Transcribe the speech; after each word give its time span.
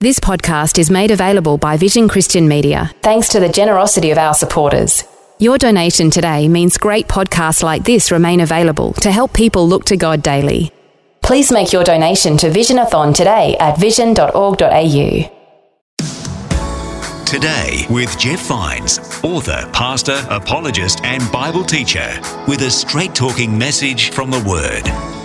This 0.00 0.20
podcast 0.20 0.78
is 0.78 0.92
made 0.92 1.10
available 1.10 1.58
by 1.58 1.76
Vision 1.76 2.06
Christian 2.08 2.46
Media 2.46 2.92
thanks 3.02 3.28
to 3.30 3.40
the 3.40 3.48
generosity 3.48 4.12
of 4.12 4.18
our 4.18 4.32
supporters. 4.32 5.02
Your 5.40 5.58
donation 5.58 6.08
today 6.08 6.46
means 6.46 6.78
great 6.78 7.08
podcasts 7.08 7.64
like 7.64 7.82
this 7.82 8.12
remain 8.12 8.38
available 8.38 8.92
to 8.92 9.10
help 9.10 9.32
people 9.32 9.66
look 9.66 9.84
to 9.86 9.96
God 9.96 10.22
daily. 10.22 10.70
Please 11.20 11.50
make 11.50 11.72
your 11.72 11.82
donation 11.82 12.36
to 12.36 12.48
Visionathon 12.48 13.12
today 13.12 13.56
at 13.58 13.76
vision.org.au. 13.76 15.34
Today 17.24 17.84
with 17.90 18.16
Jeff 18.20 18.46
Vines, 18.46 19.00
author, 19.24 19.68
pastor, 19.72 20.24
apologist, 20.30 21.00
and 21.02 21.28
Bible 21.32 21.64
teacher, 21.64 22.08
with 22.46 22.62
a 22.62 22.70
straight 22.70 23.16
talking 23.16 23.58
message 23.58 24.10
from 24.10 24.30
the 24.30 24.44
Word. 24.48 25.17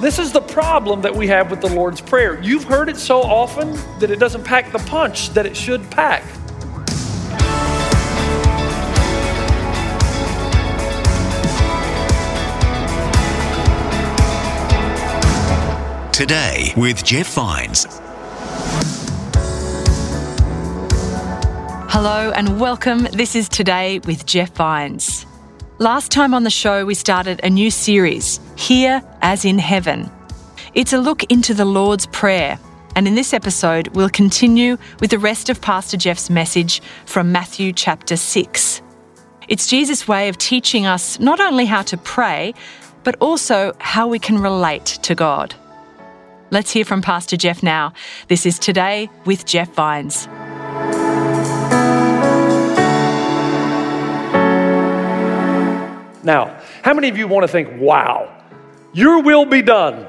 This 0.00 0.20
is 0.20 0.30
the 0.30 0.40
problem 0.40 1.02
that 1.02 1.12
we 1.12 1.26
have 1.26 1.50
with 1.50 1.60
the 1.60 1.68
Lord's 1.68 2.00
Prayer. 2.00 2.40
You've 2.40 2.62
heard 2.62 2.88
it 2.88 2.96
so 2.96 3.20
often 3.20 3.72
that 3.98 4.12
it 4.12 4.20
doesn't 4.20 4.44
pack 4.44 4.70
the 4.70 4.78
punch 4.78 5.30
that 5.30 5.44
it 5.44 5.56
should 5.56 5.90
pack. 5.90 6.22
Today 16.12 16.72
with 16.76 17.04
Jeff 17.04 17.34
Vines. 17.34 17.86
Hello 21.90 22.30
and 22.36 22.60
welcome. 22.60 23.08
This 23.12 23.34
is 23.34 23.48
Today 23.48 23.98
with 24.06 24.24
Jeff 24.26 24.54
Vines. 24.54 25.27
Last 25.80 26.10
time 26.10 26.34
on 26.34 26.42
the 26.42 26.50
show, 26.50 26.84
we 26.84 26.94
started 26.94 27.38
a 27.44 27.50
new 27.50 27.70
series, 27.70 28.40
Here 28.56 29.00
as 29.22 29.44
in 29.44 29.60
Heaven. 29.60 30.10
It's 30.74 30.92
a 30.92 30.98
look 30.98 31.22
into 31.30 31.54
the 31.54 31.64
Lord's 31.64 32.06
Prayer, 32.06 32.58
and 32.96 33.06
in 33.06 33.14
this 33.14 33.32
episode, 33.32 33.86
we'll 33.94 34.08
continue 34.08 34.76
with 34.98 35.12
the 35.12 35.20
rest 35.20 35.48
of 35.48 35.60
Pastor 35.60 35.96
Jeff's 35.96 36.30
message 36.30 36.82
from 37.06 37.30
Matthew 37.30 37.72
chapter 37.72 38.16
6. 38.16 38.82
It's 39.46 39.68
Jesus' 39.68 40.08
way 40.08 40.28
of 40.28 40.36
teaching 40.36 40.84
us 40.84 41.20
not 41.20 41.38
only 41.38 41.66
how 41.66 41.82
to 41.82 41.96
pray, 41.96 42.54
but 43.04 43.14
also 43.20 43.72
how 43.78 44.08
we 44.08 44.18
can 44.18 44.38
relate 44.38 44.86
to 45.02 45.14
God. 45.14 45.54
Let's 46.50 46.72
hear 46.72 46.84
from 46.84 47.02
Pastor 47.02 47.36
Jeff 47.36 47.62
now. 47.62 47.92
This 48.26 48.46
is 48.46 48.58
Today 48.58 49.08
with 49.26 49.46
Jeff 49.46 49.72
Vines. 49.74 50.26
Now, 56.28 56.60
how 56.82 56.92
many 56.92 57.08
of 57.08 57.16
you 57.16 57.26
want 57.26 57.44
to 57.44 57.48
think, 57.48 57.80
wow, 57.80 58.30
your 58.92 59.22
will 59.22 59.46
be 59.46 59.62
done? 59.62 60.06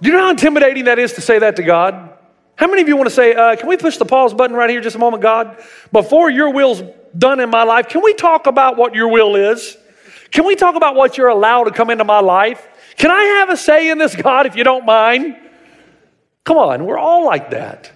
Do 0.00 0.08
you 0.08 0.16
know 0.16 0.24
how 0.24 0.30
intimidating 0.30 0.86
that 0.86 0.98
is 0.98 1.12
to 1.12 1.20
say 1.20 1.38
that 1.38 1.54
to 1.56 1.62
God? 1.62 2.10
How 2.56 2.66
many 2.66 2.82
of 2.82 2.88
you 2.88 2.96
want 2.96 3.08
to 3.08 3.14
say, 3.14 3.32
uh, 3.32 3.54
can 3.54 3.68
we 3.68 3.76
push 3.76 3.98
the 3.98 4.04
pause 4.04 4.34
button 4.34 4.56
right 4.56 4.68
here 4.68 4.80
just 4.80 4.96
a 4.96 4.98
moment, 4.98 5.22
God? 5.22 5.62
Before 5.92 6.28
your 6.28 6.50
will's 6.50 6.82
done 7.16 7.38
in 7.38 7.50
my 7.50 7.62
life, 7.62 7.88
can 7.88 8.02
we 8.02 8.14
talk 8.14 8.48
about 8.48 8.76
what 8.76 8.96
your 8.96 9.12
will 9.12 9.36
is? 9.36 9.76
Can 10.32 10.44
we 10.44 10.56
talk 10.56 10.74
about 10.74 10.96
what 10.96 11.16
you're 11.16 11.28
allowed 11.28 11.64
to 11.64 11.70
come 11.70 11.90
into 11.90 12.02
my 12.02 12.18
life? 12.18 12.66
Can 12.96 13.12
I 13.12 13.22
have 13.22 13.50
a 13.50 13.56
say 13.56 13.90
in 13.90 13.98
this, 13.98 14.16
God, 14.16 14.46
if 14.46 14.56
you 14.56 14.64
don't 14.64 14.84
mind? 14.84 15.36
Come 16.42 16.58
on, 16.58 16.84
we're 16.84 16.98
all 16.98 17.24
like 17.24 17.50
that. 17.50 17.92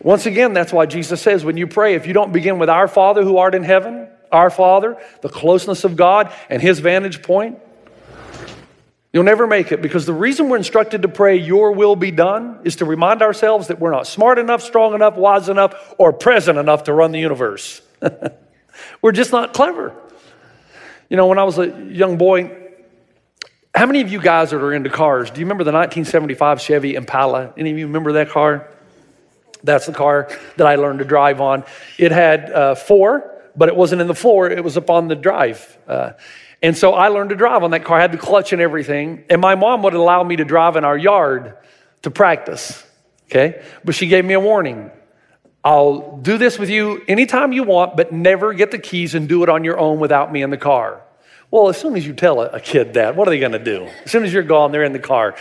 Once 0.00 0.26
again, 0.26 0.52
that's 0.52 0.72
why 0.72 0.86
Jesus 0.86 1.20
says 1.20 1.44
when 1.44 1.56
you 1.56 1.66
pray, 1.66 1.96
if 1.96 2.06
you 2.06 2.12
don't 2.12 2.32
begin 2.32 2.60
with 2.60 2.70
our 2.70 2.86
Father 2.86 3.24
who 3.24 3.38
art 3.38 3.56
in 3.56 3.64
heaven, 3.64 4.10
our 4.34 4.50
Father, 4.50 5.00
the 5.22 5.28
closeness 5.28 5.84
of 5.84 5.96
God, 5.96 6.32
and 6.50 6.60
His 6.60 6.80
vantage 6.80 7.22
point, 7.22 7.58
you'll 9.12 9.24
never 9.24 9.46
make 9.46 9.72
it 9.72 9.80
because 9.80 10.04
the 10.04 10.12
reason 10.12 10.48
we're 10.48 10.56
instructed 10.56 11.02
to 11.02 11.08
pray, 11.08 11.36
Your 11.36 11.72
will 11.72 11.96
be 11.96 12.10
done, 12.10 12.58
is 12.64 12.76
to 12.76 12.84
remind 12.84 13.22
ourselves 13.22 13.68
that 13.68 13.78
we're 13.78 13.92
not 13.92 14.06
smart 14.06 14.38
enough, 14.38 14.62
strong 14.62 14.94
enough, 14.94 15.16
wise 15.16 15.48
enough, 15.48 15.94
or 15.98 16.12
present 16.12 16.58
enough 16.58 16.84
to 16.84 16.92
run 16.92 17.12
the 17.12 17.20
universe. 17.20 17.80
we're 19.02 19.12
just 19.12 19.32
not 19.32 19.54
clever. 19.54 19.94
You 21.08 21.16
know, 21.16 21.28
when 21.28 21.38
I 21.38 21.44
was 21.44 21.58
a 21.58 21.68
young 21.68 22.18
boy, 22.18 22.50
how 23.74 23.86
many 23.86 24.00
of 24.00 24.10
you 24.10 24.20
guys 24.20 24.50
that 24.50 24.60
are 24.60 24.72
into 24.72 24.90
cars, 24.90 25.30
do 25.30 25.40
you 25.40 25.46
remember 25.46 25.64
the 25.64 25.72
1975 25.72 26.60
Chevy 26.60 26.94
Impala? 26.94 27.52
Any 27.56 27.70
of 27.70 27.78
you 27.78 27.86
remember 27.86 28.12
that 28.12 28.30
car? 28.30 28.68
That's 29.62 29.86
the 29.86 29.92
car 29.92 30.28
that 30.56 30.66
I 30.66 30.74
learned 30.76 30.98
to 30.98 31.04
drive 31.04 31.40
on. 31.40 31.64
It 31.98 32.12
had 32.12 32.50
uh, 32.50 32.74
four 32.74 33.33
but 33.56 33.68
it 33.68 33.76
wasn't 33.76 34.00
in 34.00 34.06
the 34.06 34.14
floor, 34.14 34.50
it 34.50 34.62
was 34.62 34.76
up 34.76 34.90
on 34.90 35.08
the 35.08 35.14
drive. 35.14 35.78
Uh, 35.86 36.12
and 36.62 36.76
so 36.76 36.94
I 36.94 37.08
learned 37.08 37.30
to 37.30 37.36
drive 37.36 37.62
on 37.62 37.72
that 37.72 37.84
car. 37.84 37.98
I 37.98 38.02
had 38.02 38.12
the 38.12 38.18
clutch 38.18 38.52
and 38.52 38.62
everything. 38.62 39.24
And 39.28 39.40
my 39.40 39.54
mom 39.54 39.82
would 39.82 39.94
allow 39.94 40.22
me 40.22 40.36
to 40.36 40.44
drive 40.44 40.76
in 40.76 40.84
our 40.84 40.96
yard 40.96 41.56
to 42.02 42.10
practice. 42.10 42.82
Okay? 43.26 43.62
But 43.84 43.94
she 43.94 44.06
gave 44.06 44.24
me 44.24 44.34
a 44.34 44.40
warning. 44.40 44.90
I'll 45.62 46.18
do 46.18 46.38
this 46.38 46.58
with 46.58 46.70
you 46.70 47.02
anytime 47.08 47.52
you 47.52 47.64
want, 47.64 47.96
but 47.96 48.12
never 48.12 48.52
get 48.52 48.70
the 48.70 48.78
keys 48.78 49.14
and 49.14 49.28
do 49.28 49.42
it 49.42 49.48
on 49.48 49.64
your 49.64 49.78
own 49.78 49.98
without 49.98 50.32
me 50.32 50.42
in 50.42 50.50
the 50.50 50.58
car. 50.58 51.02
Well, 51.50 51.68
as 51.68 51.78
soon 51.78 51.96
as 51.96 52.06
you 52.06 52.12
tell 52.12 52.40
a 52.42 52.60
kid 52.60 52.94
that, 52.94 53.16
what 53.16 53.28
are 53.28 53.30
they 53.30 53.38
to 53.38 53.58
do? 53.58 53.88
As 54.04 54.10
soon 54.10 54.24
as 54.24 54.32
you're 54.32 54.42
gone, 54.42 54.72
they're 54.72 54.84
in 54.84 54.92
the 54.92 54.98
car. 54.98 55.36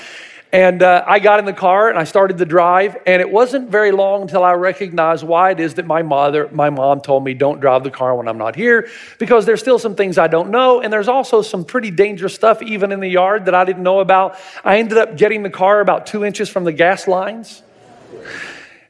And 0.54 0.84
uh, 0.84 1.04
I 1.08 1.18
got 1.18 1.40
in 1.40 1.46
the 1.46 1.54
car 1.54 1.90
and 1.90 1.98
I 1.98 2.04
started 2.04 2.38
to 2.38 2.46
drive, 2.46 2.96
and 3.08 3.20
it 3.24 3.32
wasn't 3.32 3.72
very 3.72 3.90
long 3.90 4.22
until 4.22 4.44
I 4.44 4.54
recognized 4.54 5.24
why 5.24 5.50
it 5.50 5.60
is 5.60 5.74
that 5.74 5.88
my 5.88 6.04
mother, 6.04 6.48
my 6.52 6.70
mom 6.70 7.02
told 7.02 7.24
me 7.24 7.34
don't 7.34 7.60
drive 7.60 7.84
the 7.84 7.90
car 7.90 8.16
when 8.16 8.28
I'm 8.28 8.38
not 8.38 8.56
here, 8.56 8.88
because 9.18 9.48
there's 9.48 9.62
still 9.62 9.80
some 9.80 9.96
things 9.96 10.20
I 10.20 10.28
don't 10.28 10.52
know, 10.52 10.80
and 10.80 10.94
there's 10.94 11.08
also 11.08 11.42
some 11.42 11.66
pretty 11.66 11.90
dangerous 11.90 12.36
stuff 12.36 12.62
even 12.62 12.92
in 12.92 13.00
the 13.00 13.08
yard 13.08 13.46
that 13.46 13.56
I 13.56 13.66
didn't 13.66 13.82
know 13.82 14.00
about. 14.00 14.38
I 14.64 14.78
ended 14.78 15.00
up 15.00 15.18
getting 15.18 15.42
the 15.42 15.50
car 15.50 15.80
about 15.80 16.06
two 16.06 16.24
inches 16.24 16.50
from 16.50 16.66
the 16.66 16.72
gas 16.72 17.08
lines. 17.08 17.64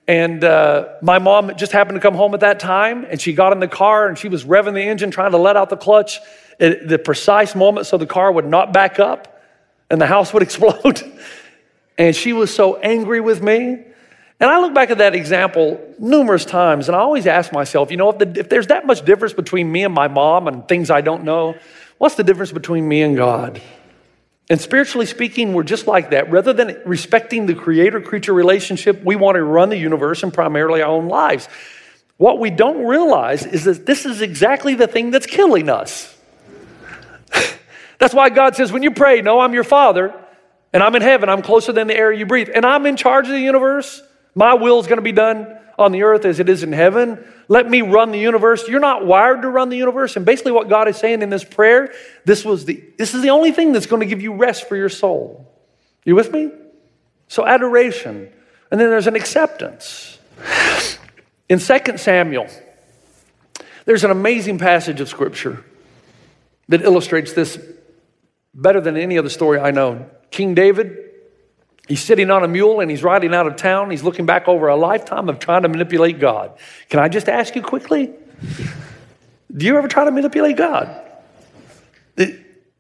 And 0.06 0.44
uh, 0.44 0.96
my 1.02 1.18
mom 1.18 1.56
just 1.56 1.72
happened 1.72 1.96
to 1.96 2.02
come 2.02 2.16
home 2.16 2.34
at 2.34 2.42
that 2.42 2.60
time, 2.60 3.06
and 3.10 3.22
she 3.22 3.32
got 3.32 3.54
in 3.54 3.62
the 3.62 3.70
car 3.70 4.10
and 4.10 4.18
she 4.18 4.28
was 4.28 4.44
revving 4.44 4.74
the 4.74 4.84
engine, 4.84 5.12
trying 5.12 5.32
to 5.32 5.38
let 5.38 5.56
out 5.56 5.70
the 5.70 5.78
clutch 5.78 6.20
at 6.60 6.90
the 6.90 7.00
precise 7.00 7.56
moment 7.56 7.88
so 7.88 7.98
the 7.98 8.06
car 8.06 8.34
would 8.34 8.46
not 8.46 8.74
back 8.74 9.00
up 9.00 9.42
and 9.90 10.02
the 10.02 10.08
house 10.08 10.34
would 10.34 10.44
explode. 10.50 11.02
And 11.98 12.16
she 12.16 12.34
was 12.34 12.54
so 12.54 12.78
angry 12.78 13.22
with 13.22 13.42
me. 13.42 13.84
And 14.40 14.52
I 14.52 14.60
look 14.60 14.74
back 14.74 14.90
at 14.90 14.98
that 14.98 15.16
example 15.16 15.80
numerous 16.00 16.44
times, 16.44 16.90
and 16.90 16.96
I 16.96 17.00
always 17.00 17.28
ask 17.28 17.54
myself, 17.54 17.92
you 17.92 17.98
know, 17.98 18.10
if, 18.10 18.18
the, 18.18 18.40
if 18.40 18.50
there's 18.50 18.68
that 18.68 18.86
much 18.86 19.06
difference 19.06 19.34
between 19.34 19.72
me 19.72 19.84
and 19.84 19.94
my 19.94 20.08
mom 20.08 20.48
and 20.48 20.68
things 20.68 20.90
I 20.90 21.02
don't 21.02 21.24
know, 21.24 21.56
what's 21.98 22.16
the 22.16 22.24
difference 22.24 22.52
between 22.52 22.88
me 22.88 23.04
and 23.04 23.16
God? 23.16 23.62
And 24.50 24.60
spiritually 24.60 25.06
speaking, 25.06 25.54
we're 25.54 25.64
just 25.64 25.88
like 25.88 26.10
that. 26.10 26.30
Rather 26.30 26.52
than 26.52 26.78
respecting 26.86 27.46
the 27.46 27.56
creator 27.56 28.02
creature 28.02 28.34
relationship, 28.34 29.02
we 29.04 29.16
want 29.16 29.36
to 29.36 29.44
run 29.44 29.70
the 29.70 29.78
universe 29.78 30.24
and 30.24 30.34
primarily 30.34 30.82
our 30.82 30.92
own 30.92 31.08
lives. 31.08 31.48
What 32.18 32.40
we 32.40 32.50
don't 32.50 32.86
realize 32.86 33.46
is 33.46 33.64
that 33.64 33.86
this 33.86 34.06
is 34.06 34.22
exactly 34.22 34.76
the 34.76 34.88
thing 34.88 35.12
that's 35.12 35.26
killing 35.26 35.70
us. 35.70 36.14
that's 37.98 38.14
why 38.14 38.30
God 38.30 38.56
says, 38.56 38.72
when 38.72 38.84
you 38.84 38.92
pray, 38.92 39.22
no, 39.22 39.40
I'm 39.40 39.54
your 39.54 39.64
father, 39.64 40.14
and 40.74 40.82
I'm 40.82 40.96
in 40.96 41.02
heaven. 41.02 41.30
I'm 41.30 41.44
closer 41.44 41.72
than 41.72 41.88
the 41.88 41.96
air 41.96 42.12
you 42.12 42.26
breathe. 42.26 42.50
And 42.54 42.66
I'm 42.66 42.86
in 42.86 42.98
charge 42.98 43.28
of 43.28 43.34
the 43.34 43.40
universe. 43.40 44.02
My 44.36 44.56
will 44.56 44.80
is 44.80 44.88
going 44.88 44.98
to 44.98 45.04
be 45.04 45.12
done 45.12 45.60
on 45.78 45.92
the 45.92 46.04
earth 46.04 46.26
as 46.26 46.40
it 46.40 46.50
is 46.50 46.64
in 46.64 46.74
heaven. 46.74 47.24
Let 47.48 47.70
me 47.70 47.82
run 47.82 48.12
the 48.12 48.20
universe. 48.20 48.68
You're 48.68 48.80
not 48.80 49.06
wired 49.06 49.44
to 49.44 49.50
run 49.50 49.70
the 49.70 49.78
universe. 49.78 50.16
And 50.16 50.26
basically, 50.26 50.52
what 50.52 50.70
God 50.70 50.88
is 50.88 50.98
saying 50.98 51.22
in 51.22 51.30
this 51.30 51.44
prayer, 51.44 51.94
this 52.26 52.44
was 52.44 52.66
the 52.66 52.84
this 52.98 53.14
is 53.14 53.22
the 53.22 53.30
only 53.30 53.52
thing 53.52 53.72
that's 53.72 53.86
going 53.86 54.00
to 54.00 54.06
give 54.06 54.22
you 54.22 54.34
rest 54.34 54.68
for 54.68 54.76
your 54.76 54.90
soul. 54.90 55.52
You 56.06 56.16
with 56.16 56.32
me? 56.32 56.52
So 57.28 57.46
adoration. 57.46 58.32
And 58.72 58.80
then 58.80 58.90
there's 58.90 59.08
an 59.08 59.16
acceptance. 59.16 60.18
In 61.50 61.60
2 61.60 61.98
Samuel, 61.98 62.48
there's 63.86 64.04
an 64.04 64.12
amazing 64.12 64.58
passage 64.58 65.00
of 65.00 65.10
scripture 65.10 65.64
that 66.70 66.82
illustrates 66.82 67.34
this 67.34 67.60
better 68.54 68.82
than 68.82 68.98
any 68.98 69.18
other 69.18 69.30
story 69.30 69.60
I 69.60 69.72
know. 69.72 70.10
King 70.34 70.56
David, 70.56 71.12
he's 71.88 72.02
sitting 72.02 72.30
on 72.32 72.44
a 72.44 72.48
mule 72.48 72.82
and 72.82 72.92
he's 72.92 73.04
riding 73.04 73.34
out 73.34 73.48
of 73.48 73.56
town. 73.56 73.92
He's 73.92 74.04
looking 74.04 74.26
back 74.26 74.48
over 74.48 74.68
a 74.68 74.76
lifetime 74.76 75.30
of 75.30 75.40
trying 75.40 75.62
to 75.62 75.70
manipulate 75.70 76.20
God. 76.20 76.58
Can 76.90 77.00
I 77.00 77.08
just 77.08 77.30
ask 77.30 77.56
you 77.56 77.62
quickly? 77.62 78.12
Do 79.56 79.66
you 79.66 79.78
ever 79.78 79.88
try 79.88 80.04
to 80.04 80.12
manipulate 80.12 80.58
God? 80.58 81.00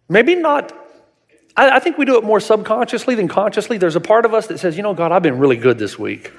Maybe 0.09 0.35
not. 0.35 0.73
I, 1.55 1.79
think 1.79 1.99
we 1.99 2.05
do 2.05 2.17
it 2.17 2.23
more 2.23 2.39
subconsciously 2.39 3.13
than 3.13 3.27
consciously. 3.27 3.77
There's 3.77 3.95
a 3.95 4.01
part 4.01 4.25
of 4.25 4.33
us 4.33 4.47
that 4.47 4.59
says, 4.59 4.75
you 4.75 4.81
know, 4.81 4.95
God, 4.95 5.11
I've 5.11 5.21
been 5.21 5.37
really 5.37 5.55
good 5.55 5.77
this 5.77 5.99
week, 5.99 6.31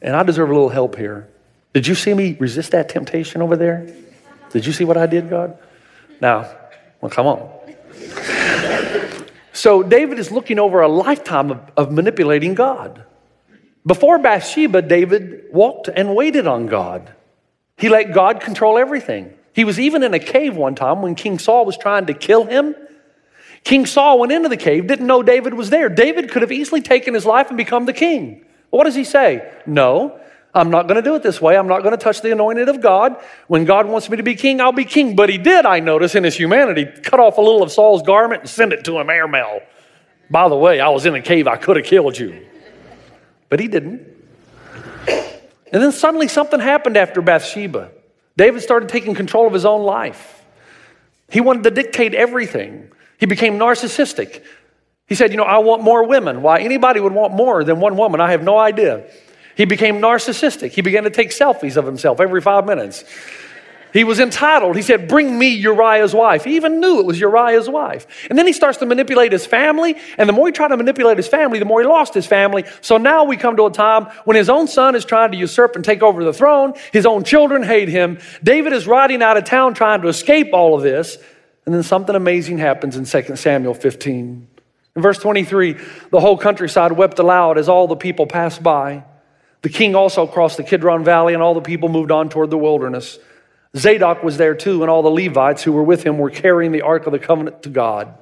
and 0.00 0.14
I 0.14 0.22
deserve 0.22 0.48
a 0.48 0.52
little 0.52 0.68
help 0.68 0.96
here. 0.96 1.28
Did 1.72 1.88
you 1.88 1.96
see 1.96 2.14
me 2.14 2.36
resist 2.38 2.70
that 2.70 2.88
temptation 2.88 3.42
over 3.42 3.56
there? 3.56 3.92
Did 4.50 4.64
you 4.64 4.72
see 4.72 4.84
what 4.84 4.96
I 4.96 5.06
did, 5.06 5.28
God? 5.28 5.58
Now, 6.20 6.48
well, 7.00 7.10
come 7.10 7.26
on. 7.26 7.50
So 9.52 9.82
David 9.82 10.18
is 10.18 10.30
looking 10.30 10.58
over 10.58 10.80
a 10.80 10.88
lifetime 10.88 11.50
of, 11.50 11.60
of 11.76 11.92
manipulating 11.92 12.54
God. 12.54 13.04
Before 13.86 14.18
Bathsheba, 14.18 14.82
David 14.82 15.46
walked 15.50 15.88
and 15.88 16.14
waited 16.14 16.46
on 16.46 16.66
God. 16.66 17.12
He 17.76 17.88
let 17.88 18.14
God 18.14 18.40
control 18.40 18.78
everything. 18.78 19.34
He 19.54 19.64
was 19.64 19.78
even 19.78 20.02
in 20.02 20.14
a 20.14 20.18
cave 20.18 20.56
one 20.56 20.74
time 20.74 21.02
when 21.02 21.14
King 21.14 21.38
Saul 21.38 21.64
was 21.64 21.76
trying 21.76 22.06
to 22.06 22.14
kill 22.14 22.44
him. 22.44 22.74
King 23.64 23.86
Saul 23.86 24.18
went 24.18 24.32
into 24.32 24.48
the 24.48 24.56
cave, 24.56 24.86
didn't 24.86 25.06
know 25.06 25.22
David 25.22 25.54
was 25.54 25.70
there. 25.70 25.88
David 25.88 26.30
could 26.30 26.42
have 26.42 26.52
easily 26.52 26.80
taken 26.80 27.14
his 27.14 27.26
life 27.26 27.48
and 27.48 27.56
become 27.56 27.84
the 27.84 27.92
king. 27.92 28.44
What 28.70 28.84
does 28.84 28.94
he 28.94 29.04
say? 29.04 29.52
No, 29.66 30.18
I'm 30.54 30.70
not 30.70 30.86
going 30.86 30.96
to 30.96 31.02
do 31.02 31.14
it 31.14 31.22
this 31.22 31.40
way. 31.40 31.56
I'm 31.56 31.66
not 31.66 31.82
going 31.82 31.96
to 31.96 32.02
touch 32.02 32.20
the 32.20 32.30
anointed 32.30 32.68
of 32.68 32.80
God. 32.82 33.16
When 33.46 33.64
God 33.64 33.86
wants 33.86 34.10
me 34.10 34.18
to 34.18 34.22
be 34.22 34.34
king, 34.34 34.60
I'll 34.60 34.72
be 34.72 34.84
king. 34.84 35.16
But 35.16 35.30
he 35.30 35.38
did, 35.38 35.64
I 35.64 35.80
notice, 35.80 36.14
in 36.14 36.24
his 36.24 36.36
humanity, 36.36 36.84
cut 36.84 37.20
off 37.20 37.38
a 37.38 37.40
little 37.40 37.62
of 37.62 37.72
Saul's 37.72 38.02
garment 38.02 38.42
and 38.42 38.50
send 38.50 38.72
it 38.74 38.84
to 38.84 38.98
him 38.98 39.08
airmail. 39.08 39.60
By 40.30 40.48
the 40.48 40.56
way, 40.56 40.80
I 40.80 40.88
was 40.90 41.06
in 41.06 41.14
a 41.14 41.22
cave. 41.22 41.48
I 41.48 41.56
could 41.56 41.76
have 41.76 41.86
killed 41.86 42.18
you. 42.18 42.46
But 43.48 43.60
he 43.60 43.68
didn't. 43.68 44.06
And 45.06 45.82
then 45.82 45.92
suddenly 45.92 46.28
something 46.28 46.60
happened 46.60 46.98
after 46.98 47.22
Bathsheba. 47.22 47.90
David 48.36 48.62
started 48.62 48.90
taking 48.90 49.14
control 49.14 49.46
of 49.46 49.54
his 49.54 49.64
own 49.64 49.82
life. 49.82 50.44
He 51.30 51.40
wanted 51.40 51.64
to 51.64 51.70
dictate 51.70 52.14
everything. 52.14 52.90
He 53.18 53.24
became 53.24 53.58
narcissistic. 53.58 54.42
He 55.06 55.14
said, 55.14 55.30
You 55.30 55.38
know, 55.38 55.44
I 55.44 55.58
want 55.58 55.82
more 55.82 56.06
women. 56.06 56.42
Why 56.42 56.60
anybody 56.60 57.00
would 57.00 57.12
want 57.12 57.32
more 57.32 57.64
than 57.64 57.80
one 57.80 57.96
woman, 57.96 58.20
I 58.20 58.32
have 58.32 58.42
no 58.42 58.58
idea. 58.58 59.06
He 59.56 59.64
became 59.64 60.00
narcissistic. 60.00 60.70
He 60.70 60.80
began 60.80 61.04
to 61.04 61.10
take 61.10 61.30
selfies 61.30 61.76
of 61.76 61.84
himself 61.84 62.20
every 62.20 62.40
five 62.40 62.66
minutes. 62.66 63.04
He 63.92 64.04
was 64.04 64.20
entitled. 64.20 64.74
He 64.74 64.82
said, 64.82 65.06
Bring 65.06 65.38
me 65.38 65.48
Uriah's 65.48 66.14
wife. 66.14 66.44
He 66.44 66.56
even 66.56 66.80
knew 66.80 67.00
it 67.00 67.06
was 67.06 67.20
Uriah's 67.20 67.68
wife. 67.68 68.06
And 68.30 68.38
then 68.38 68.46
he 68.46 68.52
starts 68.52 68.78
to 68.78 68.86
manipulate 68.86 69.32
his 69.32 69.44
family. 69.44 69.96
And 70.16 70.28
the 70.28 70.32
more 70.32 70.46
he 70.46 70.52
tried 70.52 70.68
to 70.68 70.76
manipulate 70.76 71.18
his 71.18 71.28
family, 71.28 71.58
the 71.58 71.66
more 71.66 71.80
he 71.82 71.86
lost 71.86 72.14
his 72.14 72.26
family. 72.26 72.64
So 72.80 72.96
now 72.96 73.24
we 73.24 73.36
come 73.36 73.56
to 73.56 73.66
a 73.66 73.70
time 73.70 74.06
when 74.24 74.36
his 74.36 74.48
own 74.48 74.66
son 74.66 74.94
is 74.94 75.04
trying 75.04 75.32
to 75.32 75.36
usurp 75.36 75.76
and 75.76 75.84
take 75.84 76.02
over 76.02 76.24
the 76.24 76.32
throne. 76.32 76.72
His 76.92 77.04
own 77.04 77.22
children 77.24 77.62
hate 77.62 77.88
him. 77.88 78.18
David 78.42 78.72
is 78.72 78.86
riding 78.86 79.22
out 79.22 79.36
of 79.36 79.44
town 79.44 79.74
trying 79.74 80.00
to 80.02 80.08
escape 80.08 80.54
all 80.54 80.74
of 80.74 80.82
this. 80.82 81.18
And 81.66 81.74
then 81.74 81.82
something 81.82 82.16
amazing 82.16 82.58
happens 82.58 82.96
in 82.96 83.04
2 83.04 83.36
Samuel 83.36 83.74
15. 83.74 84.48
In 84.94 85.02
verse 85.02 85.18
23, 85.18 85.76
the 86.10 86.20
whole 86.20 86.36
countryside 86.36 86.92
wept 86.92 87.18
aloud 87.18 87.58
as 87.58 87.68
all 87.68 87.86
the 87.86 87.96
people 87.96 88.26
passed 88.26 88.62
by. 88.62 89.04
The 89.62 89.68
king 89.68 89.94
also 89.94 90.26
crossed 90.26 90.56
the 90.56 90.64
Kidron 90.64 91.04
Valley, 91.04 91.34
and 91.34 91.42
all 91.42 91.54
the 91.54 91.60
people 91.60 91.88
moved 91.88 92.10
on 92.10 92.28
toward 92.28 92.50
the 92.50 92.58
wilderness. 92.58 93.18
Zadok 93.76 94.22
was 94.22 94.36
there 94.36 94.54
too, 94.54 94.82
and 94.82 94.90
all 94.90 95.02
the 95.02 95.08
Levites 95.08 95.62
who 95.62 95.72
were 95.72 95.82
with 95.82 96.02
him 96.02 96.18
were 96.18 96.30
carrying 96.30 96.72
the 96.72 96.82
Ark 96.82 97.06
of 97.06 97.12
the 97.12 97.18
Covenant 97.18 97.62
to 97.62 97.68
God. 97.70 98.12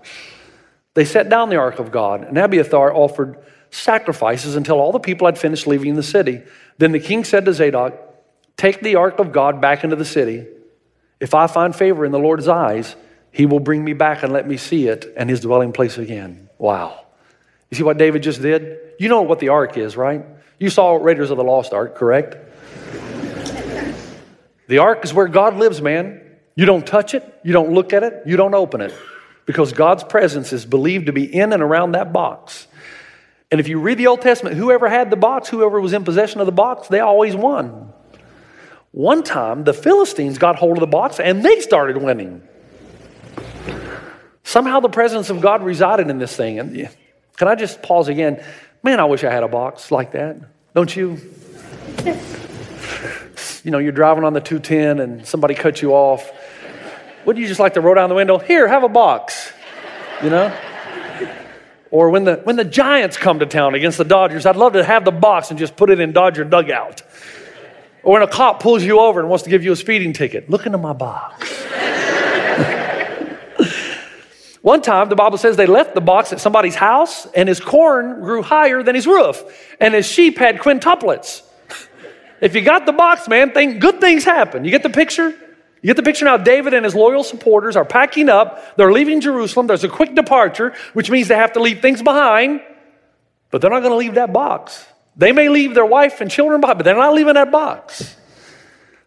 They 0.94 1.04
set 1.04 1.28
down 1.28 1.48
the 1.48 1.56
Ark 1.56 1.78
of 1.78 1.90
God, 1.90 2.24
and 2.24 2.36
Abiathar 2.36 2.94
offered 2.94 3.38
sacrifices 3.70 4.56
until 4.56 4.78
all 4.78 4.92
the 4.92 4.98
people 4.98 5.26
had 5.26 5.38
finished 5.38 5.66
leaving 5.66 5.94
the 5.94 6.02
city. 6.02 6.42
Then 6.78 6.92
the 6.92 7.00
king 7.00 7.24
said 7.24 7.44
to 7.46 7.54
Zadok, 7.54 7.94
Take 8.56 8.80
the 8.80 8.96
Ark 8.96 9.18
of 9.18 9.32
God 9.32 9.60
back 9.60 9.84
into 9.84 9.96
the 9.96 10.04
city. 10.04 10.46
If 11.20 11.34
I 11.34 11.46
find 11.46 11.74
favor 11.74 12.04
in 12.04 12.12
the 12.12 12.18
Lord's 12.18 12.48
eyes, 12.48 12.96
he 13.30 13.46
will 13.46 13.60
bring 13.60 13.84
me 13.84 13.92
back 13.92 14.22
and 14.22 14.32
let 14.32 14.46
me 14.46 14.56
see 14.56 14.88
it 14.88 15.12
and 15.16 15.30
his 15.30 15.40
dwelling 15.40 15.72
place 15.72 15.98
again. 15.98 16.48
Wow. 16.58 17.06
You 17.70 17.76
see 17.76 17.82
what 17.82 17.98
David 17.98 18.22
just 18.22 18.42
did? 18.42 18.78
You 18.98 19.08
know 19.08 19.22
what 19.22 19.38
the 19.38 19.50
ark 19.50 19.76
is, 19.76 19.96
right? 19.96 20.24
You 20.60 20.68
saw 20.68 20.96
Raiders 20.96 21.30
of 21.30 21.38
the 21.38 21.42
Lost 21.42 21.72
Ark, 21.72 21.96
correct? 21.96 22.36
The 24.68 24.78
ark 24.78 25.04
is 25.04 25.12
where 25.12 25.26
God 25.26 25.56
lives, 25.56 25.80
man. 25.80 26.20
You 26.54 26.66
don't 26.66 26.86
touch 26.86 27.14
it, 27.14 27.40
you 27.42 27.54
don't 27.54 27.72
look 27.72 27.94
at 27.94 28.02
it, 28.02 28.22
you 28.26 28.36
don't 28.36 28.54
open 28.54 28.82
it 28.82 28.94
because 29.46 29.72
God's 29.72 30.04
presence 30.04 30.52
is 30.52 30.66
believed 30.66 31.06
to 31.06 31.12
be 31.12 31.24
in 31.24 31.54
and 31.54 31.62
around 31.62 31.92
that 31.92 32.12
box. 32.12 32.66
And 33.50 33.58
if 33.58 33.68
you 33.68 33.80
read 33.80 33.96
the 33.96 34.06
Old 34.08 34.20
Testament, 34.20 34.54
whoever 34.54 34.88
had 34.88 35.08
the 35.08 35.16
box, 35.16 35.48
whoever 35.48 35.80
was 35.80 35.94
in 35.94 36.04
possession 36.04 36.40
of 36.40 36.46
the 36.46 36.52
box, 36.52 36.88
they 36.88 37.00
always 37.00 37.34
won. 37.34 37.92
One 38.92 39.22
time, 39.22 39.64
the 39.64 39.72
Philistines 39.72 40.36
got 40.36 40.56
hold 40.56 40.76
of 40.76 40.80
the 40.80 40.86
box 40.86 41.18
and 41.18 41.42
they 41.42 41.60
started 41.60 41.96
winning. 41.96 42.42
Somehow 44.44 44.80
the 44.80 44.90
presence 44.90 45.30
of 45.30 45.40
God 45.40 45.62
resided 45.62 46.10
in 46.10 46.18
this 46.18 46.36
thing. 46.36 46.58
And 46.58 46.90
can 47.38 47.48
I 47.48 47.54
just 47.54 47.82
pause 47.82 48.08
again? 48.08 48.44
Man, 48.82 48.98
I 48.98 49.04
wish 49.04 49.24
I 49.24 49.30
had 49.30 49.42
a 49.42 49.48
box 49.48 49.90
like 49.90 50.12
that. 50.12 50.38
Don't 50.74 50.94
you? 50.94 51.18
you 53.62 53.70
know, 53.70 53.78
you're 53.78 53.92
driving 53.92 54.24
on 54.24 54.32
the 54.32 54.40
210 54.40 55.00
and 55.00 55.26
somebody 55.26 55.54
cuts 55.54 55.82
you 55.82 55.92
off. 55.92 56.30
Wouldn't 57.26 57.42
you 57.42 57.48
just 57.48 57.60
like 57.60 57.74
to 57.74 57.82
roll 57.82 57.94
down 57.94 58.08
the 58.08 58.14
window? 58.14 58.38
Here, 58.38 58.66
have 58.66 58.82
a 58.82 58.88
box. 58.88 59.52
You 60.22 60.30
know? 60.30 60.56
Or 61.90 62.08
when 62.08 62.24
the, 62.24 62.36
when 62.44 62.56
the 62.56 62.64
Giants 62.64 63.16
come 63.16 63.40
to 63.40 63.46
town 63.46 63.74
against 63.74 63.98
the 63.98 64.04
Dodgers, 64.04 64.46
I'd 64.46 64.56
love 64.56 64.72
to 64.74 64.84
have 64.84 65.04
the 65.04 65.10
box 65.10 65.50
and 65.50 65.58
just 65.58 65.76
put 65.76 65.90
it 65.90 66.00
in 66.00 66.12
Dodger 66.12 66.44
dugout. 66.44 67.02
Or 68.02 68.14
when 68.14 68.22
a 68.22 68.28
cop 68.28 68.62
pulls 68.62 68.82
you 68.82 68.98
over 69.00 69.20
and 69.20 69.28
wants 69.28 69.44
to 69.44 69.50
give 69.50 69.62
you 69.62 69.72
a 69.72 69.76
speeding 69.76 70.12
ticket, 70.14 70.48
look 70.48 70.64
into 70.64 70.78
my 70.78 70.94
box. 70.94 71.50
One 74.70 74.82
time, 74.82 75.08
the 75.08 75.16
Bible 75.16 75.36
says 75.36 75.56
they 75.56 75.66
left 75.66 75.96
the 75.96 76.00
box 76.00 76.32
at 76.32 76.38
somebody's 76.40 76.76
house, 76.76 77.26
and 77.34 77.48
his 77.48 77.58
corn 77.58 78.20
grew 78.20 78.40
higher 78.40 78.84
than 78.84 78.94
his 78.94 79.04
roof, 79.04 79.42
and 79.80 79.92
his 79.92 80.06
sheep 80.06 80.38
had 80.38 80.60
quintuplets. 80.60 81.42
If 82.40 82.54
you 82.54 82.60
got 82.60 82.86
the 82.86 82.92
box, 82.92 83.26
man, 83.26 83.50
think 83.50 83.80
good 83.80 84.00
things 84.00 84.22
happen. 84.22 84.64
You 84.64 84.70
get 84.70 84.84
the 84.84 84.88
picture? 84.88 85.30
You 85.30 85.86
get 85.88 85.96
the 85.96 86.04
picture 86.04 86.24
now? 86.24 86.36
David 86.36 86.72
and 86.72 86.84
his 86.84 86.94
loyal 86.94 87.24
supporters 87.24 87.74
are 87.74 87.84
packing 87.84 88.28
up. 88.28 88.76
They're 88.76 88.92
leaving 88.92 89.20
Jerusalem. 89.20 89.66
There's 89.66 89.82
a 89.82 89.88
quick 89.88 90.14
departure, 90.14 90.72
which 90.92 91.10
means 91.10 91.26
they 91.26 91.34
have 91.34 91.54
to 91.54 91.60
leave 91.60 91.82
things 91.82 92.00
behind, 92.00 92.60
but 93.50 93.60
they're 93.60 93.72
not 93.72 93.80
going 93.80 93.90
to 93.90 93.96
leave 93.96 94.14
that 94.14 94.32
box. 94.32 94.86
They 95.16 95.32
may 95.32 95.48
leave 95.48 95.74
their 95.74 95.84
wife 95.84 96.20
and 96.20 96.30
children 96.30 96.60
behind, 96.60 96.78
but 96.78 96.84
they're 96.84 96.94
not 96.94 97.12
leaving 97.12 97.34
that 97.34 97.50
box. 97.50 98.14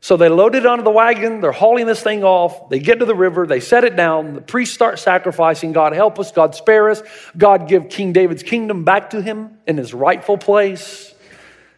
So 0.04 0.18
they 0.18 0.28
load 0.28 0.54
it 0.54 0.66
onto 0.66 0.84
the 0.84 0.92
wagon. 0.92 1.40
They're 1.40 1.54
hauling 1.54 1.86
this 1.86 2.04
thing 2.04 2.26
off. 2.26 2.68
They 2.68 2.80
get 2.80 3.00
to 3.00 3.06
the 3.06 3.16
river. 3.16 3.48
They 3.48 3.62
set 3.62 3.86
it 3.86 3.96
down. 3.96 4.34
The 4.34 4.42
priests 4.42 4.76
start 4.76 5.00
sacrificing. 5.00 5.72
God 5.72 5.94
help 5.94 6.20
us. 6.20 6.34
God 6.34 6.56
spare 6.56 6.90
us. 6.90 7.02
God 7.38 7.70
give 7.70 7.88
King 7.88 8.12
David's 8.12 8.44
kingdom 8.44 8.84
back 8.84 9.12
to 9.12 9.22
him 9.22 9.60
in 9.66 9.78
his 9.78 9.94
rightful 9.94 10.38
place. 10.38 11.16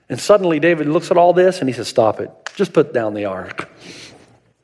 And 0.09 0.19
suddenly 0.19 0.59
David 0.59 0.87
looks 0.87 1.11
at 1.11 1.17
all 1.17 1.33
this 1.33 1.59
and 1.59 1.69
he 1.69 1.73
says, 1.73 1.87
Stop 1.87 2.19
it. 2.19 2.31
Just 2.55 2.73
put 2.73 2.93
down 2.95 3.13
the 3.13 3.25
ark. 3.25 3.69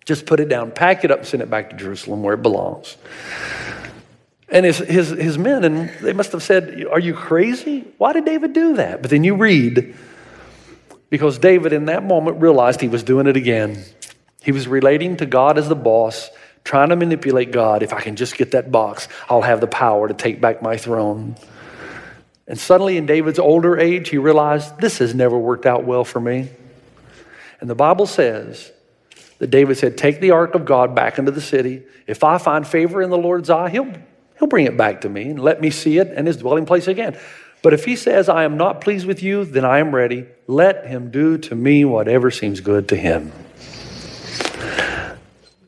Just 0.05 0.25
put 0.25 0.39
it 0.39 0.49
down, 0.49 0.71
pack 0.71 1.03
it 1.03 1.11
up, 1.11 1.19
and 1.19 1.27
send 1.27 1.43
it 1.43 1.49
back 1.51 1.69
to 1.69 1.75
Jerusalem 1.75 2.23
where 2.23 2.33
it 2.33 2.41
belongs. 2.41 2.97
And 4.49 4.65
his, 4.65 4.79
his, 4.79 5.09
his 5.09 5.37
men, 5.37 5.63
and 5.63 5.89
they 6.01 6.13
must 6.13 6.31
have 6.31 6.41
said, 6.41 6.83
Are 6.89 6.99
you 6.99 7.13
crazy? 7.13 7.85
Why 7.99 8.13
did 8.13 8.25
David 8.25 8.53
do 8.53 8.77
that? 8.77 9.03
But 9.03 9.11
then 9.11 9.23
you 9.23 9.35
read, 9.35 9.95
because 11.11 11.37
David 11.37 11.73
in 11.73 11.85
that 11.85 12.03
moment 12.03 12.41
realized 12.41 12.81
he 12.81 12.87
was 12.87 13.03
doing 13.03 13.27
it 13.27 13.35
again. 13.37 13.83
He 14.41 14.51
was 14.51 14.67
relating 14.67 15.17
to 15.17 15.27
God 15.27 15.59
as 15.59 15.69
the 15.69 15.75
boss, 15.75 16.31
trying 16.63 16.89
to 16.89 16.95
manipulate 16.95 17.51
God. 17.51 17.83
If 17.83 17.93
I 17.93 18.01
can 18.01 18.15
just 18.15 18.37
get 18.37 18.51
that 18.51 18.71
box, 18.71 19.07
I'll 19.29 19.41
have 19.41 19.61
the 19.61 19.67
power 19.67 20.07
to 20.07 20.13
take 20.15 20.41
back 20.41 20.63
my 20.63 20.77
throne. 20.77 21.35
And 22.47 22.57
suddenly, 22.57 22.97
in 22.97 23.05
David's 23.05 23.39
older 23.39 23.77
age, 23.77 24.09
he 24.09 24.17
realized 24.17 24.79
this 24.79 24.97
has 24.97 25.13
never 25.13 25.37
worked 25.37 25.65
out 25.65 25.83
well 25.83 26.05
for 26.05 26.19
me. 26.19 26.49
And 27.59 27.69
the 27.69 27.75
Bible 27.75 28.07
says 28.07 28.71
that 29.39 29.47
David 29.47 29.77
said, 29.77 29.97
Take 29.97 30.21
the 30.21 30.31
ark 30.31 30.55
of 30.55 30.63
God 30.65 30.95
back 30.95 31.19
into 31.19 31.31
the 31.31 31.41
city. 31.41 31.83
If 32.07 32.23
I 32.23 32.37
find 32.37 32.65
favor 32.65 33.01
in 33.01 33.09
the 33.09 33.17
Lord's 33.17 33.49
eye, 33.49 33.69
he'll, 33.69 33.93
he'll 34.39 34.47
bring 34.47 34.65
it 34.65 34.77
back 34.77 35.01
to 35.01 35.09
me 35.09 35.29
and 35.29 35.39
let 35.39 35.59
me 35.59 35.71
see 35.71 35.97
it 35.97 36.07
and 36.07 36.25
his 36.25 36.37
dwelling 36.37 36.65
place 36.65 36.87
again. 36.87 37.17
But 37.61 37.73
if 37.73 37.85
he 37.85 37.95
says, 37.95 38.27
I 38.27 38.43
am 38.43 38.57
not 38.57 38.81
pleased 38.81 39.05
with 39.05 39.21
you, 39.21 39.45
then 39.45 39.65
I 39.65 39.79
am 39.79 39.93
ready. 39.93 40.25
Let 40.47 40.87
him 40.87 41.11
do 41.11 41.37
to 41.37 41.55
me 41.55 41.85
whatever 41.85 42.31
seems 42.31 42.59
good 42.59 42.87
to 42.89 42.95
him. 42.95 43.31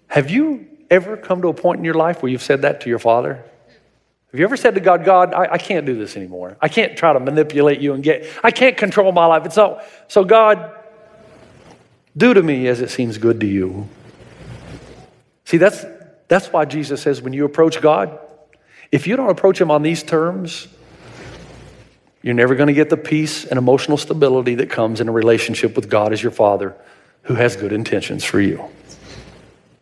Have 0.07 0.29
you 0.29 0.67
ever 0.89 1.17
come 1.17 1.41
to 1.41 1.47
a 1.49 1.53
point 1.53 1.79
in 1.79 1.85
your 1.85 1.93
life 1.93 2.21
where 2.21 2.31
you've 2.31 2.43
said 2.43 2.63
that 2.63 2.81
to 2.81 2.89
your 2.89 2.99
father? 2.99 3.43
Have 4.33 4.39
you 4.39 4.45
ever 4.45 4.57
said 4.57 4.73
to 4.73 4.81
God, 4.81 5.05
God, 5.05 5.33
I, 5.33 5.53
I, 5.53 5.57
can't 5.59 5.85
do 5.85 5.95
this 5.95 6.17
anymore. 6.17 6.57
I 6.59 6.67
can't 6.67 6.97
try 6.97 7.13
to 7.13 7.19
manipulate 7.19 7.79
you 7.79 7.93
and 7.93 8.03
get, 8.03 8.27
I 8.43 8.49
can't 8.49 8.75
control 8.75 9.11
my 9.11 9.27
life. 9.27 9.45
It's 9.45 9.57
not, 9.57 9.83
so 10.07 10.23
God, 10.23 10.71
do 12.17 12.33
to 12.33 12.41
me 12.41 12.67
as 12.67 12.81
it 12.81 12.89
seems 12.89 13.19
good 13.19 13.39
to 13.41 13.45
you. 13.45 13.87
See, 15.45 15.57
that's, 15.57 15.85
that's 16.27 16.51
why 16.51 16.65
Jesus 16.65 17.01
says 17.03 17.21
when 17.21 17.33
you 17.33 17.45
approach 17.45 17.79
God, 17.79 18.17
if 18.91 19.05
you 19.05 19.15
don't 19.15 19.29
approach 19.29 19.61
him 19.61 19.69
on 19.69 19.83
these 19.83 20.01
terms, 20.01 20.67
you're 22.23 22.33
never 22.33 22.55
going 22.55 22.67
to 22.67 22.73
get 22.73 22.89
the 22.89 22.97
peace 22.97 23.45
and 23.45 23.59
emotional 23.59 23.97
stability 23.97 24.55
that 24.55 24.71
comes 24.71 24.99
in 24.99 25.07
a 25.07 25.11
relationship 25.11 25.75
with 25.75 25.89
God 25.89 26.11
as 26.13 26.23
your 26.23 26.31
Father 26.31 26.75
who 27.23 27.35
has 27.35 27.55
good 27.55 27.71
intentions 27.71 28.23
for 28.23 28.41
you. 28.41 28.63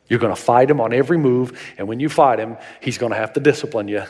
You're 0.10 0.20
going 0.20 0.36
to 0.36 0.42
fight 0.42 0.70
him 0.70 0.82
on 0.82 0.92
every 0.92 1.18
move, 1.18 1.58
and 1.78 1.88
when 1.88 2.02
you 2.02 2.10
fight 2.10 2.40
him, 2.40 2.58
he's 2.82 2.98
going 2.98 3.14
to 3.14 3.18
have 3.18 3.32
to 3.34 3.40
discipline 3.40 3.88
you 3.88 4.04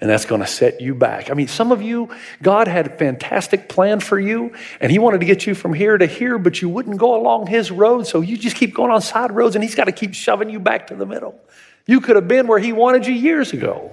And 0.00 0.10
that's 0.10 0.24
going 0.24 0.40
to 0.40 0.46
set 0.46 0.80
you 0.80 0.94
back. 0.94 1.30
I 1.30 1.34
mean, 1.34 1.48
some 1.48 1.72
of 1.72 1.80
you, 1.80 2.10
God 2.42 2.68
had 2.68 2.86
a 2.86 2.90
fantastic 2.90 3.68
plan 3.68 4.00
for 4.00 4.18
you, 4.18 4.52
and 4.80 4.90
He 4.90 4.98
wanted 4.98 5.20
to 5.20 5.26
get 5.26 5.46
you 5.46 5.54
from 5.54 5.72
here 5.72 5.96
to 5.96 6.06
here, 6.06 6.36
but 6.38 6.60
you 6.60 6.68
wouldn't 6.68 6.98
go 6.98 7.14
along 7.14 7.46
His 7.46 7.70
road, 7.70 8.06
so 8.06 8.20
you 8.20 8.36
just 8.36 8.56
keep 8.56 8.74
going 8.74 8.90
on 8.90 9.00
side 9.00 9.32
roads, 9.32 9.54
and 9.54 9.62
He's 9.62 9.74
got 9.74 9.84
to 9.84 9.92
keep 9.92 10.14
shoving 10.14 10.50
you 10.50 10.58
back 10.58 10.88
to 10.88 10.94
the 10.94 11.06
middle. 11.06 11.40
You 11.86 12.00
could 12.00 12.16
have 12.16 12.28
been 12.28 12.46
where 12.48 12.58
He 12.58 12.72
wanted 12.72 13.06
you 13.06 13.14
years 13.14 13.52
ago, 13.52 13.92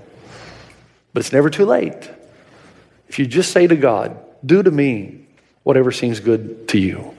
but 1.14 1.22
it's 1.22 1.32
never 1.32 1.50
too 1.50 1.66
late. 1.66 2.10
If 3.12 3.20
you 3.20 3.28
just 3.28 3.52
say 3.52 3.68
to 3.68 3.76
God, 3.76 4.18
Do 4.46 4.64
to 4.64 4.72
me 4.72 5.28
whatever 5.64 5.92
seems 5.92 6.22
good 6.22 6.70
to 6.70 6.80
you. 6.80 7.14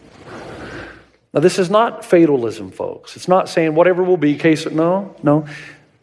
Now, 1.34 1.40
this 1.40 1.58
is 1.58 1.68
not 1.68 2.02
fatalism, 2.02 2.70
folks. 2.70 3.14
It's 3.14 3.28
not 3.28 3.50
saying 3.50 3.74
whatever 3.74 4.02
will 4.02 4.16
be, 4.16 4.36
case. 4.36 4.64
No, 4.64 5.14
no. 5.22 5.46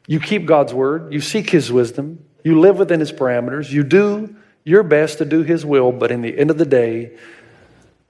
You 0.05 0.19
keep 0.19 0.46
God's 0.46 0.75
word, 0.75 1.12
you 1.12 1.22
seek 1.22 1.50
His 1.50 1.72
wisdom, 1.72 2.24
you 2.43 2.60
live 2.60 2.77
within 2.77 3.00
His 3.00 3.12
parameters, 3.12 3.72
you 3.72 3.81
do 3.84 4.36
your 4.63 4.84
best 4.84 5.17
to 5.17 5.25
do 5.25 5.41
His 5.41 5.65
will, 5.65 5.91
but 5.91 6.12
in 6.12 6.22
the 6.22 6.38
end 6.38 6.51
of 6.51 6.60
the 6.60 6.67
day, 6.67 7.17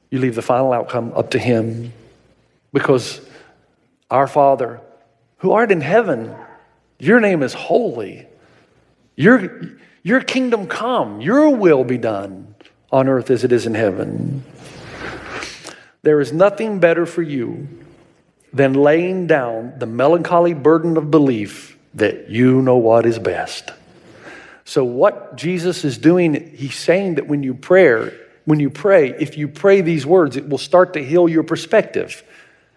you 0.10 0.20
leave 0.20 0.36
the 0.36 0.42
final 0.42 0.74
outcome 0.74 1.14
up 1.16 1.32
to 1.32 1.40
Him 1.40 1.94
because 2.74 3.22
our 4.12 4.28
Father, 4.28 4.82
who 5.38 5.54
art 5.54 5.72
in 5.72 5.80
heaven, 5.80 6.36
your 7.00 7.22
name 7.22 7.42
is 7.42 7.54
holy. 7.54 8.28
Your, 9.16 9.80
your 10.04 10.22
kingdom 10.22 10.68
come, 10.68 11.22
your 11.22 11.56
will 11.56 11.84
be 11.84 11.98
done 11.98 12.56
on 12.92 13.08
earth 13.08 13.30
as 13.30 13.44
it 13.44 13.52
is 13.52 13.66
in 13.66 13.76
heaven. 13.76 14.44
There 16.02 16.22
is 16.22 16.32
nothing 16.32 16.80
better 16.80 17.06
for 17.06 17.22
you 17.22 17.68
than 18.54 18.74
laying 18.74 19.28
down 19.28 19.74
the 19.78 19.86
melancholy 19.86 20.54
burden 20.54 20.98
of 20.98 21.12
belief 21.12 21.78
that 21.94 22.30
you 22.30 22.62
know 22.62 22.78
what 22.78 23.06
is 23.06 23.20
best. 23.20 23.72
So 24.64 24.84
what 24.84 25.36
Jesus 25.36 25.84
is 25.84 25.98
doing, 25.98 26.56
he's 26.56 26.78
saying 26.78 27.16
that 27.16 27.28
when 27.28 27.44
you 27.44 27.54
pray, 27.54 28.14
when 28.46 28.60
you 28.60 28.70
pray, 28.70 29.10
if 29.20 29.38
you 29.38 29.48
pray 29.48 29.82
these 29.82 30.06
words, 30.06 30.38
it 30.38 30.48
will 30.48 30.58
start 30.58 30.94
to 30.94 31.04
heal 31.04 31.28
your 31.28 31.44
perspective. 31.44 32.24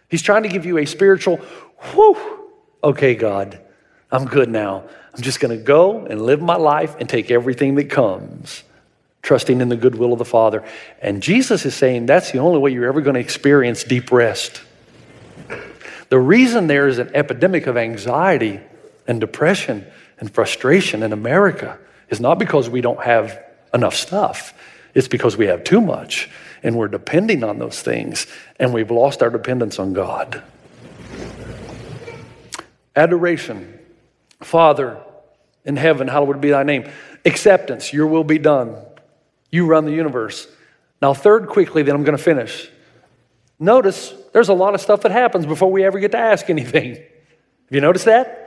He's 0.08 0.22
trying 0.22 0.42
to 0.42 0.48
give 0.48 0.66
you 0.66 0.78
a 0.78 0.86
spiritual, 0.86 1.36
whew, 1.36 2.50
okay, 2.82 3.14
God, 3.14 3.60
I'm 4.12 4.26
good 4.26 4.50
now. 4.50 4.84
I'm 5.14 5.22
just 5.22 5.40
going 5.40 5.58
to 5.58 5.62
go 5.62 6.06
and 6.06 6.22
live 6.22 6.40
my 6.40 6.56
life 6.56 6.94
and 7.00 7.08
take 7.08 7.30
everything 7.30 7.74
that 7.76 7.90
comes 7.90 8.62
trusting 9.22 9.60
in 9.60 9.68
the 9.68 9.76
goodwill 9.76 10.12
of 10.12 10.18
the 10.18 10.24
Father. 10.24 10.64
And 11.00 11.22
Jesus 11.22 11.64
is 11.64 11.74
saying 11.74 12.06
that's 12.06 12.32
the 12.32 12.38
only 12.38 12.58
way 12.58 12.72
you're 12.72 12.86
ever 12.86 13.00
going 13.00 13.14
to 13.14 13.20
experience 13.20 13.84
deep 13.84 14.10
rest. 14.10 14.62
The 16.08 16.18
reason 16.18 16.66
there 16.66 16.88
is 16.88 16.98
an 16.98 17.10
epidemic 17.14 17.66
of 17.66 17.76
anxiety 17.76 18.60
and 19.06 19.20
depression 19.20 19.86
and 20.18 20.32
frustration 20.32 21.02
in 21.02 21.12
America 21.12 21.78
is 22.10 22.20
not 22.20 22.38
because 22.38 22.68
we 22.68 22.80
don't 22.80 23.02
have 23.02 23.42
enough 23.72 23.94
stuff, 23.94 24.52
it's 24.92 25.08
because 25.08 25.36
we 25.36 25.46
have 25.46 25.64
too 25.64 25.80
much 25.80 26.28
and 26.62 26.76
we're 26.76 26.88
depending 26.88 27.42
on 27.42 27.58
those 27.58 27.80
things 27.80 28.26
and 28.58 28.74
we've 28.74 28.90
lost 28.90 29.22
our 29.22 29.30
dependence 29.30 29.78
on 29.78 29.94
God. 29.94 30.42
Adoration. 32.94 33.78
Father 34.44 35.00
in 35.64 35.76
heaven, 35.76 36.08
hallowed 36.08 36.40
be 36.40 36.50
thy 36.50 36.62
name. 36.62 36.90
Acceptance, 37.24 37.92
your 37.92 38.06
will 38.06 38.24
be 38.24 38.38
done. 38.38 38.76
You 39.50 39.66
run 39.66 39.84
the 39.84 39.92
universe. 39.92 40.48
Now, 41.00 41.14
third, 41.14 41.48
quickly, 41.48 41.82
then 41.82 41.94
I'm 41.94 42.04
going 42.04 42.16
to 42.16 42.22
finish. 42.22 42.70
Notice 43.58 44.12
there's 44.32 44.48
a 44.48 44.54
lot 44.54 44.74
of 44.74 44.80
stuff 44.80 45.02
that 45.02 45.12
happens 45.12 45.46
before 45.46 45.70
we 45.70 45.84
ever 45.84 46.00
get 46.00 46.12
to 46.12 46.18
ask 46.18 46.50
anything. 46.50 46.94
Have 46.94 47.70
you 47.70 47.80
noticed 47.80 48.06
that? 48.06 48.38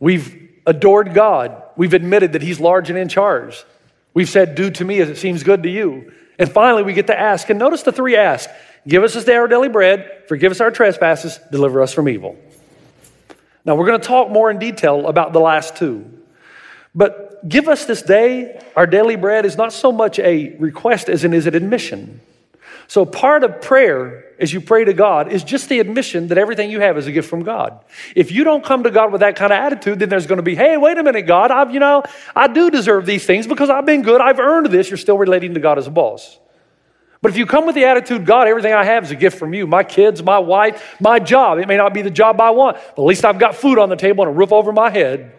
We've 0.00 0.50
adored 0.66 1.14
God. 1.14 1.62
We've 1.76 1.94
admitted 1.94 2.32
that 2.32 2.42
He's 2.42 2.60
large 2.60 2.88
and 2.88 2.98
in 2.98 3.08
charge. 3.08 3.62
We've 4.14 4.28
said, 4.28 4.54
Do 4.54 4.70
to 4.70 4.84
me 4.84 5.00
as 5.00 5.08
it 5.08 5.16
seems 5.16 5.42
good 5.42 5.62
to 5.64 5.70
you. 5.70 6.12
And 6.38 6.50
finally, 6.50 6.82
we 6.82 6.92
get 6.92 7.08
to 7.08 7.18
ask. 7.18 7.50
And 7.50 7.58
notice 7.58 7.82
the 7.82 7.92
three 7.92 8.16
ask 8.16 8.48
Give 8.86 9.04
us 9.04 9.14
this 9.14 9.24
day 9.24 9.36
our 9.36 9.46
daily 9.46 9.68
bread, 9.68 10.24
forgive 10.26 10.50
us 10.50 10.60
our 10.60 10.70
trespasses, 10.70 11.38
deliver 11.50 11.82
us 11.82 11.92
from 11.92 12.08
evil. 12.08 12.36
Now, 13.64 13.76
we're 13.76 13.86
going 13.86 14.00
to 14.00 14.06
talk 14.06 14.30
more 14.30 14.50
in 14.50 14.58
detail 14.58 15.06
about 15.06 15.32
the 15.32 15.40
last 15.40 15.76
two. 15.76 16.10
But 16.94 17.48
give 17.48 17.68
us 17.68 17.84
this 17.84 18.02
day 18.02 18.60
our 18.76 18.86
daily 18.86 19.16
bread 19.16 19.46
is 19.46 19.56
not 19.56 19.72
so 19.72 19.92
much 19.92 20.18
a 20.18 20.56
request 20.56 21.08
as 21.08 21.24
it 21.24 21.32
is 21.32 21.46
an 21.46 21.54
admission. 21.54 22.20
So, 22.88 23.06
part 23.06 23.44
of 23.44 23.62
prayer 23.62 24.24
as 24.38 24.52
you 24.52 24.60
pray 24.60 24.84
to 24.84 24.92
God 24.92 25.32
is 25.32 25.44
just 25.44 25.68
the 25.68 25.80
admission 25.80 26.28
that 26.28 26.36
everything 26.36 26.70
you 26.70 26.80
have 26.80 26.98
is 26.98 27.06
a 27.06 27.12
gift 27.12 27.30
from 27.30 27.42
God. 27.42 27.82
If 28.14 28.32
you 28.32 28.44
don't 28.44 28.64
come 28.64 28.82
to 28.82 28.90
God 28.90 29.12
with 29.12 29.20
that 29.20 29.36
kind 29.36 29.52
of 29.52 29.56
attitude, 29.58 30.00
then 30.00 30.08
there's 30.08 30.26
going 30.26 30.38
to 30.38 30.42
be, 30.42 30.54
hey, 30.54 30.76
wait 30.76 30.98
a 30.98 31.02
minute, 31.02 31.22
God, 31.22 31.50
I've, 31.50 31.72
you 31.72 31.80
know, 31.80 32.02
I 32.34 32.48
do 32.48 32.70
deserve 32.70 33.06
these 33.06 33.24
things 33.24 33.46
because 33.46 33.70
I've 33.70 33.86
been 33.86 34.02
good, 34.02 34.20
I've 34.20 34.40
earned 34.40 34.66
this. 34.66 34.90
You're 34.90 34.98
still 34.98 35.16
relating 35.16 35.54
to 35.54 35.60
God 35.60 35.78
as 35.78 35.86
a 35.86 35.90
boss. 35.90 36.38
But 37.22 37.30
if 37.30 37.36
you 37.36 37.46
come 37.46 37.66
with 37.66 37.76
the 37.76 37.84
attitude, 37.84 38.26
God, 38.26 38.48
everything 38.48 38.72
I 38.72 38.84
have 38.84 39.04
is 39.04 39.12
a 39.12 39.16
gift 39.16 39.38
from 39.38 39.54
you 39.54 39.66
my 39.66 39.84
kids, 39.84 40.22
my 40.22 40.40
wife, 40.40 40.96
my 41.00 41.20
job. 41.20 41.58
It 41.58 41.68
may 41.68 41.76
not 41.76 41.94
be 41.94 42.02
the 42.02 42.10
job 42.10 42.40
I 42.40 42.50
want, 42.50 42.76
but 42.96 43.02
at 43.02 43.06
least 43.06 43.24
I've 43.24 43.38
got 43.38 43.54
food 43.54 43.78
on 43.78 43.88
the 43.88 43.96
table 43.96 44.24
and 44.24 44.34
a 44.34 44.36
roof 44.36 44.52
over 44.52 44.72
my 44.72 44.90
head. 44.90 45.32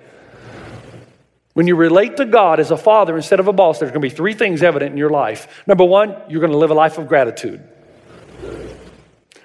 When 1.53 1.67
you 1.67 1.75
relate 1.75 2.17
to 2.17 2.25
God 2.25 2.59
as 2.59 2.71
a 2.71 2.77
father 2.77 3.15
instead 3.15 3.39
of 3.39 3.47
a 3.47 3.53
boss, 3.53 3.79
there's 3.79 3.91
going 3.91 4.01
to 4.01 4.09
be 4.09 4.15
three 4.15 4.33
things 4.33 4.63
evident 4.63 4.93
in 4.93 4.97
your 4.97 5.11
life. 5.11 5.63
Number 5.67 5.83
one, 5.83 6.15
you're 6.29 6.39
going 6.39 6.51
to 6.53 6.57
live 6.57 6.71
a 6.71 6.73
life 6.73 6.97
of 6.97 7.07
gratitude. 7.07 7.61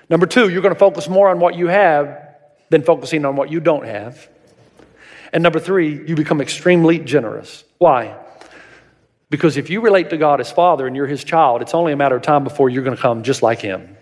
Number 0.08 0.24
two, 0.24 0.48
you're 0.48 0.62
going 0.62 0.72
to 0.72 0.78
focus 0.78 1.08
more 1.08 1.28
on 1.28 1.38
what 1.38 1.54
you 1.54 1.66
have 1.66 2.36
than 2.70 2.82
focusing 2.82 3.24
on 3.24 3.36
what 3.36 3.50
you 3.50 3.60
don't 3.60 3.84
have. 3.84 4.28
And 5.32 5.42
number 5.42 5.60
three, 5.60 6.06
you 6.06 6.14
become 6.14 6.40
extremely 6.40 6.98
generous. 6.98 7.64
Why? 7.76 8.16
Because 9.30 9.56
if 9.56 9.68
you 9.68 9.80
relate 9.80 10.10
to 10.10 10.16
God 10.16 10.40
as 10.40 10.50
Father 10.50 10.86
and 10.86 10.96
you're 10.96 11.06
His 11.06 11.24
child, 11.24 11.62
it's 11.62 11.74
only 11.74 11.92
a 11.92 11.96
matter 11.96 12.16
of 12.16 12.22
time 12.22 12.44
before 12.44 12.70
you're 12.70 12.82
going 12.82 12.96
to 12.96 13.02
come 13.02 13.22
just 13.22 13.42
like 13.42 13.60
Him. 13.60 13.96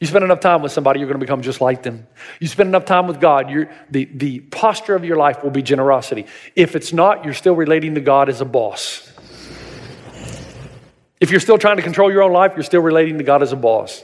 You 0.00 0.08
spend 0.08 0.24
enough 0.24 0.40
time 0.40 0.62
with 0.62 0.72
somebody, 0.72 0.98
you're 0.98 1.06
going 1.06 1.20
to 1.20 1.24
become 1.24 1.42
just 1.42 1.60
like 1.60 1.84
them. 1.84 2.08
You 2.40 2.48
spend 2.48 2.68
enough 2.68 2.86
time 2.86 3.06
with 3.06 3.20
God, 3.20 3.48
the, 3.88 4.06
the 4.06 4.40
posture 4.40 4.96
of 4.96 5.04
your 5.04 5.16
life 5.16 5.44
will 5.44 5.52
be 5.52 5.62
generosity. 5.62 6.26
If 6.56 6.74
it's 6.74 6.92
not, 6.92 7.24
you're 7.24 7.34
still 7.34 7.54
relating 7.54 7.94
to 7.94 8.00
God 8.00 8.28
as 8.28 8.40
a 8.40 8.44
boss. 8.44 9.08
If 11.20 11.30
you're 11.30 11.38
still 11.38 11.56
trying 11.56 11.76
to 11.76 11.84
control 11.84 12.10
your 12.10 12.22
own 12.22 12.32
life, 12.32 12.54
you're 12.56 12.64
still 12.64 12.80
relating 12.80 13.18
to 13.18 13.24
God 13.24 13.44
as 13.44 13.52
a 13.52 13.56
boss. 13.56 14.02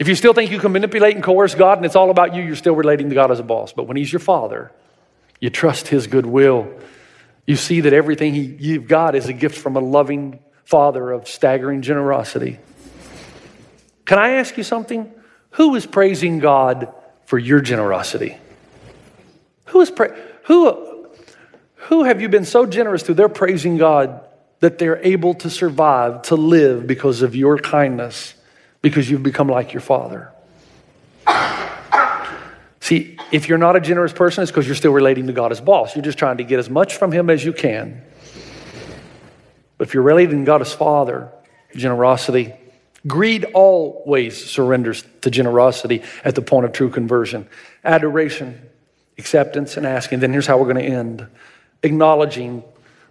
If 0.00 0.08
you 0.08 0.16
still 0.16 0.32
think 0.32 0.50
you 0.50 0.58
can 0.58 0.72
manipulate 0.72 1.14
and 1.14 1.22
coerce 1.22 1.54
God 1.54 1.78
and 1.78 1.86
it's 1.86 1.94
all 1.94 2.10
about 2.10 2.34
you, 2.34 2.42
you're 2.42 2.56
still 2.56 2.74
relating 2.74 3.08
to 3.10 3.14
God 3.14 3.30
as 3.30 3.38
a 3.38 3.44
boss. 3.44 3.72
But 3.72 3.84
when 3.84 3.96
He's 3.96 4.12
your 4.12 4.18
Father, 4.18 4.72
you 5.40 5.50
trust 5.50 5.86
His 5.86 6.08
goodwill. 6.08 6.68
You 7.48 7.56
see 7.56 7.80
that 7.80 7.94
everything 7.94 8.34
he, 8.34 8.42
you've 8.42 8.86
got 8.88 9.14
is 9.14 9.26
a 9.26 9.32
gift 9.32 9.56
from 9.56 9.74
a 9.74 9.80
loving 9.80 10.40
Father 10.64 11.10
of 11.10 11.26
staggering 11.26 11.80
generosity. 11.80 12.58
Can 14.04 14.18
I 14.18 14.32
ask 14.32 14.58
you 14.58 14.62
something? 14.62 15.10
Who 15.52 15.74
is 15.74 15.86
praising 15.86 16.40
God 16.40 16.92
for 17.24 17.38
your 17.38 17.62
generosity? 17.62 18.36
Who 19.68 19.80
is 19.80 19.90
pra- 19.90 20.14
who 20.44 21.08
who 21.76 22.04
have 22.04 22.20
you 22.20 22.28
been 22.28 22.44
so 22.44 22.66
generous 22.66 23.04
to? 23.04 23.14
They're 23.14 23.30
praising 23.30 23.78
God 23.78 24.20
that 24.60 24.76
they're 24.76 25.02
able 25.02 25.32
to 25.36 25.48
survive, 25.48 26.20
to 26.24 26.34
live 26.34 26.86
because 26.86 27.22
of 27.22 27.34
your 27.34 27.56
kindness, 27.56 28.34
because 28.82 29.10
you've 29.10 29.22
become 29.22 29.48
like 29.48 29.72
your 29.72 29.80
father. 29.80 30.34
See, 32.88 33.18
if 33.30 33.50
you're 33.50 33.58
not 33.58 33.76
a 33.76 33.80
generous 33.80 34.14
person, 34.14 34.40
it's 34.40 34.50
because 34.50 34.64
you're 34.64 34.74
still 34.74 34.92
relating 34.92 35.26
to 35.26 35.34
God 35.34 35.52
as 35.52 35.60
boss. 35.60 35.94
You're 35.94 36.02
just 36.02 36.16
trying 36.16 36.38
to 36.38 36.42
get 36.42 36.58
as 36.58 36.70
much 36.70 36.96
from 36.96 37.12
Him 37.12 37.28
as 37.28 37.44
you 37.44 37.52
can. 37.52 38.02
But 39.76 39.88
if 39.88 39.92
you're 39.92 40.02
relating 40.02 40.38
to 40.38 40.46
God 40.46 40.62
as 40.62 40.72
Father, 40.72 41.30
generosity, 41.76 42.54
Greed 43.06 43.44
always 43.52 44.42
surrenders 44.42 45.04
to 45.20 45.30
generosity 45.30 46.02
at 46.24 46.34
the 46.34 46.40
point 46.40 46.64
of 46.64 46.72
true 46.72 46.88
conversion. 46.88 47.46
Adoration, 47.84 48.58
acceptance, 49.18 49.76
and 49.76 49.86
asking. 49.86 50.20
Then 50.20 50.32
here's 50.32 50.46
how 50.46 50.56
we're 50.56 50.72
going 50.72 50.86
to 50.86 50.90
end 50.90 51.26
acknowledging 51.82 52.64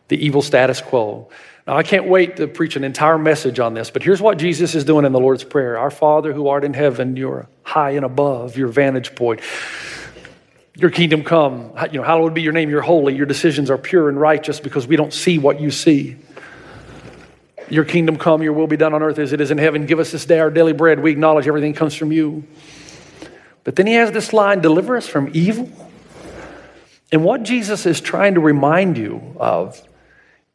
the 0.07 0.17
evil 0.17 0.41
status 0.41 0.81
quo. 0.81 1.29
Now, 1.67 1.75
I 1.75 1.83
can't 1.83 2.07
wait 2.07 2.37
to 2.37 2.47
preach 2.47 2.77
an 2.77 2.85
entire 2.85 3.17
message 3.17 3.59
on 3.59 3.73
this, 3.73 3.91
but 3.91 4.01
here's 4.01 4.21
what 4.21 4.37
Jesus 4.37 4.73
is 4.73 4.85
doing 4.85 5.03
in 5.03 5.11
the 5.11 5.19
Lord's 5.19 5.43
Prayer 5.43 5.77
Our 5.77 5.91
Father 5.91 6.31
who 6.31 6.47
art 6.47 6.63
in 6.63 6.73
heaven, 6.73 7.17
you're 7.17 7.49
high 7.63 7.91
and 7.91 8.05
above 8.05 8.55
your 8.55 8.69
vantage 8.69 9.15
point. 9.15 9.41
Your 10.75 10.89
kingdom 10.89 11.25
come, 11.25 11.73
you 11.91 11.99
know, 11.99 12.03
hallowed 12.03 12.33
be 12.33 12.41
your 12.41 12.53
name, 12.53 12.69
you're 12.69 12.81
holy, 12.81 13.15
your 13.15 13.25
decisions 13.25 13.69
are 13.69 13.77
pure 13.77 14.07
and 14.07 14.17
righteous 14.17 14.61
because 14.61 14.87
we 14.87 14.95
don't 14.95 15.11
see 15.11 15.39
what 15.39 15.59
you 15.59 15.69
see. 15.69 16.15
Your 17.69 17.83
kingdom 17.83 18.17
come, 18.17 18.41
your 18.41 18.53
will 18.53 18.67
be 18.67 18.77
done 18.77 18.93
on 18.93 19.03
earth 19.03 19.19
as 19.19 19.33
it 19.33 19.41
is 19.41 19.51
in 19.51 19.57
heaven. 19.57 19.85
Give 19.87 19.99
us 19.99 20.13
this 20.13 20.25
day 20.25 20.39
our 20.39 20.49
daily 20.49 20.71
bread. 20.71 21.01
We 21.01 21.11
acknowledge 21.11 21.49
everything 21.49 21.73
comes 21.73 21.95
from 21.95 22.13
you. 22.13 22.45
But 23.65 23.75
then 23.75 23.87
he 23.87 23.95
has 23.95 24.11
this 24.13 24.31
line 24.31 24.61
deliver 24.61 24.95
us 24.95 25.05
from 25.05 25.31
evil. 25.33 25.69
And 27.11 27.25
what 27.25 27.43
Jesus 27.43 27.85
is 27.85 27.99
trying 27.99 28.35
to 28.35 28.39
remind 28.39 28.97
you 28.97 29.35
of 29.37 29.81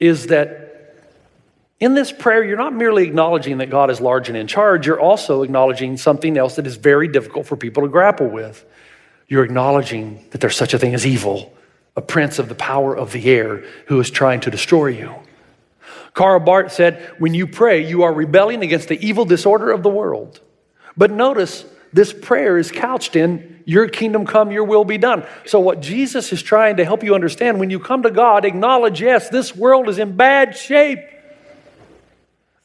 is 0.00 0.28
that 0.28 0.61
in 1.82 1.94
this 1.94 2.12
prayer, 2.12 2.44
you're 2.44 2.56
not 2.56 2.72
merely 2.72 3.02
acknowledging 3.02 3.58
that 3.58 3.68
God 3.68 3.90
is 3.90 4.00
large 4.00 4.28
and 4.28 4.38
in 4.38 4.46
charge, 4.46 4.86
you're 4.86 5.00
also 5.00 5.42
acknowledging 5.42 5.96
something 5.96 6.38
else 6.38 6.54
that 6.54 6.64
is 6.64 6.76
very 6.76 7.08
difficult 7.08 7.44
for 7.44 7.56
people 7.56 7.82
to 7.82 7.88
grapple 7.88 8.28
with. 8.28 8.64
You're 9.26 9.42
acknowledging 9.42 10.24
that 10.30 10.40
there's 10.40 10.54
such 10.54 10.74
a 10.74 10.78
thing 10.78 10.94
as 10.94 11.04
evil, 11.04 11.52
a 11.96 12.00
prince 12.00 12.38
of 12.38 12.48
the 12.48 12.54
power 12.54 12.96
of 12.96 13.10
the 13.10 13.28
air 13.28 13.64
who 13.88 13.98
is 13.98 14.12
trying 14.12 14.38
to 14.42 14.50
destroy 14.50 14.86
you. 14.86 15.12
Karl 16.14 16.38
Barth 16.38 16.72
said, 16.72 17.02
When 17.18 17.34
you 17.34 17.48
pray, 17.48 17.84
you 17.84 18.04
are 18.04 18.14
rebelling 18.14 18.62
against 18.62 18.86
the 18.86 19.04
evil 19.04 19.24
disorder 19.24 19.72
of 19.72 19.82
the 19.82 19.90
world. 19.90 20.40
But 20.96 21.10
notice, 21.10 21.64
this 21.92 22.12
prayer 22.12 22.58
is 22.58 22.70
couched 22.70 23.16
in, 23.16 23.60
Your 23.64 23.88
kingdom 23.88 24.24
come, 24.24 24.52
your 24.52 24.62
will 24.62 24.84
be 24.84 24.98
done. 24.98 25.26
So, 25.46 25.58
what 25.58 25.80
Jesus 25.80 26.32
is 26.32 26.44
trying 26.44 26.76
to 26.76 26.84
help 26.84 27.02
you 27.02 27.16
understand 27.16 27.58
when 27.58 27.70
you 27.70 27.80
come 27.80 28.04
to 28.04 28.10
God, 28.12 28.44
acknowledge, 28.44 29.00
yes, 29.00 29.30
this 29.30 29.56
world 29.56 29.88
is 29.88 29.98
in 29.98 30.16
bad 30.16 30.56
shape. 30.56 31.00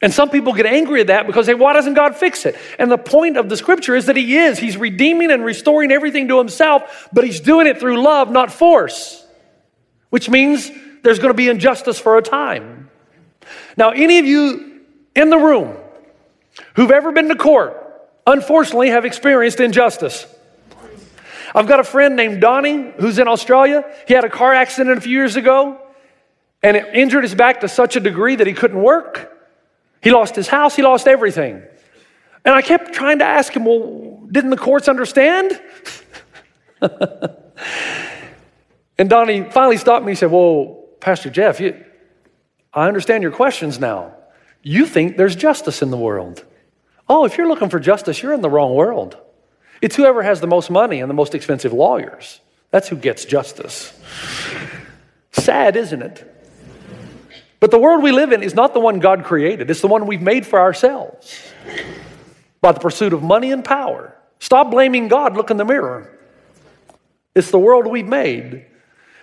And 0.00 0.14
some 0.14 0.30
people 0.30 0.52
get 0.52 0.66
angry 0.66 1.00
at 1.00 1.08
that 1.08 1.26
because 1.26 1.46
they, 1.46 1.52
say, 1.52 1.58
why 1.58 1.72
doesn't 1.72 1.94
God 1.94 2.16
fix 2.16 2.46
it? 2.46 2.56
And 2.78 2.90
the 2.90 2.98
point 2.98 3.36
of 3.36 3.48
the 3.48 3.56
scripture 3.56 3.96
is 3.96 4.06
that 4.06 4.16
He 4.16 4.36
is. 4.36 4.58
He's 4.58 4.76
redeeming 4.76 5.30
and 5.30 5.44
restoring 5.44 5.90
everything 5.90 6.28
to 6.28 6.38
Himself, 6.38 7.08
but 7.12 7.24
He's 7.24 7.40
doing 7.40 7.66
it 7.66 7.80
through 7.80 8.00
love, 8.02 8.30
not 8.30 8.52
force, 8.52 9.26
which 10.10 10.30
means 10.30 10.70
there's 11.02 11.18
going 11.18 11.30
to 11.30 11.36
be 11.36 11.48
injustice 11.48 11.98
for 11.98 12.16
a 12.16 12.22
time. 12.22 12.90
Now, 13.76 13.90
any 13.90 14.18
of 14.18 14.26
you 14.26 14.82
in 15.16 15.30
the 15.30 15.38
room 15.38 15.76
who've 16.74 16.90
ever 16.90 17.10
been 17.10 17.28
to 17.28 17.34
court, 17.34 17.76
unfortunately, 18.26 18.90
have 18.90 19.04
experienced 19.04 19.58
injustice. 19.58 20.26
I've 21.54 21.66
got 21.66 21.80
a 21.80 21.84
friend 21.84 22.14
named 22.14 22.40
Donnie 22.40 22.92
who's 22.98 23.18
in 23.18 23.26
Australia. 23.26 23.84
He 24.06 24.14
had 24.14 24.24
a 24.24 24.30
car 24.30 24.52
accident 24.52 24.98
a 24.98 25.00
few 25.00 25.12
years 25.12 25.36
ago 25.36 25.80
and 26.62 26.76
it 26.76 26.94
injured 26.94 27.22
his 27.22 27.34
back 27.34 27.60
to 27.60 27.68
such 27.68 27.96
a 27.96 28.00
degree 28.00 28.36
that 28.36 28.46
he 28.46 28.52
couldn't 28.52 28.82
work. 28.82 29.37
He 30.02 30.10
lost 30.10 30.36
his 30.36 30.48
house, 30.48 30.76
he 30.76 30.82
lost 30.82 31.06
everything. 31.08 31.62
And 32.44 32.54
I 32.54 32.62
kept 32.62 32.92
trying 32.94 33.18
to 33.18 33.24
ask 33.24 33.54
him, 33.54 33.64
well, 33.64 34.26
didn't 34.30 34.50
the 34.50 34.56
courts 34.56 34.88
understand? 34.88 35.60
and 38.98 39.10
Donnie 39.10 39.44
finally 39.50 39.76
stopped 39.76 40.04
me 40.04 40.12
and 40.12 40.18
said, 40.18 40.30
Well, 40.30 40.86
Pastor 41.00 41.30
Jeff, 41.30 41.60
you, 41.60 41.84
I 42.72 42.86
understand 42.86 43.22
your 43.22 43.32
questions 43.32 43.78
now. 43.78 44.14
You 44.62 44.86
think 44.86 45.16
there's 45.16 45.36
justice 45.36 45.82
in 45.82 45.90
the 45.90 45.96
world. 45.96 46.44
Oh, 47.08 47.24
if 47.24 47.38
you're 47.38 47.48
looking 47.48 47.70
for 47.70 47.80
justice, 47.80 48.22
you're 48.22 48.34
in 48.34 48.42
the 48.42 48.50
wrong 48.50 48.74
world. 48.74 49.16
It's 49.80 49.96
whoever 49.96 50.22
has 50.22 50.40
the 50.40 50.46
most 50.46 50.70
money 50.70 51.00
and 51.00 51.08
the 51.08 51.14
most 51.14 51.34
expensive 51.34 51.72
lawyers. 51.72 52.40
That's 52.70 52.88
who 52.88 52.96
gets 52.96 53.24
justice. 53.24 53.98
Sad, 55.32 55.76
isn't 55.76 56.02
it? 56.02 56.37
But 57.60 57.70
the 57.70 57.78
world 57.78 58.02
we 58.02 58.12
live 58.12 58.32
in 58.32 58.42
is 58.42 58.54
not 58.54 58.72
the 58.72 58.80
one 58.80 59.00
God 59.00 59.24
created, 59.24 59.70
it's 59.70 59.80
the 59.80 59.88
one 59.88 60.06
we've 60.06 60.22
made 60.22 60.46
for 60.46 60.60
ourselves 60.60 61.42
by 62.60 62.72
the 62.72 62.80
pursuit 62.80 63.12
of 63.12 63.22
money 63.22 63.52
and 63.52 63.64
power. 63.64 64.14
Stop 64.40 64.70
blaming 64.70 65.08
God, 65.08 65.36
look 65.36 65.50
in 65.50 65.56
the 65.56 65.64
mirror. 65.64 66.18
It's 67.34 67.50
the 67.50 67.58
world 67.58 67.86
we've 67.86 68.06
made. 68.06 68.66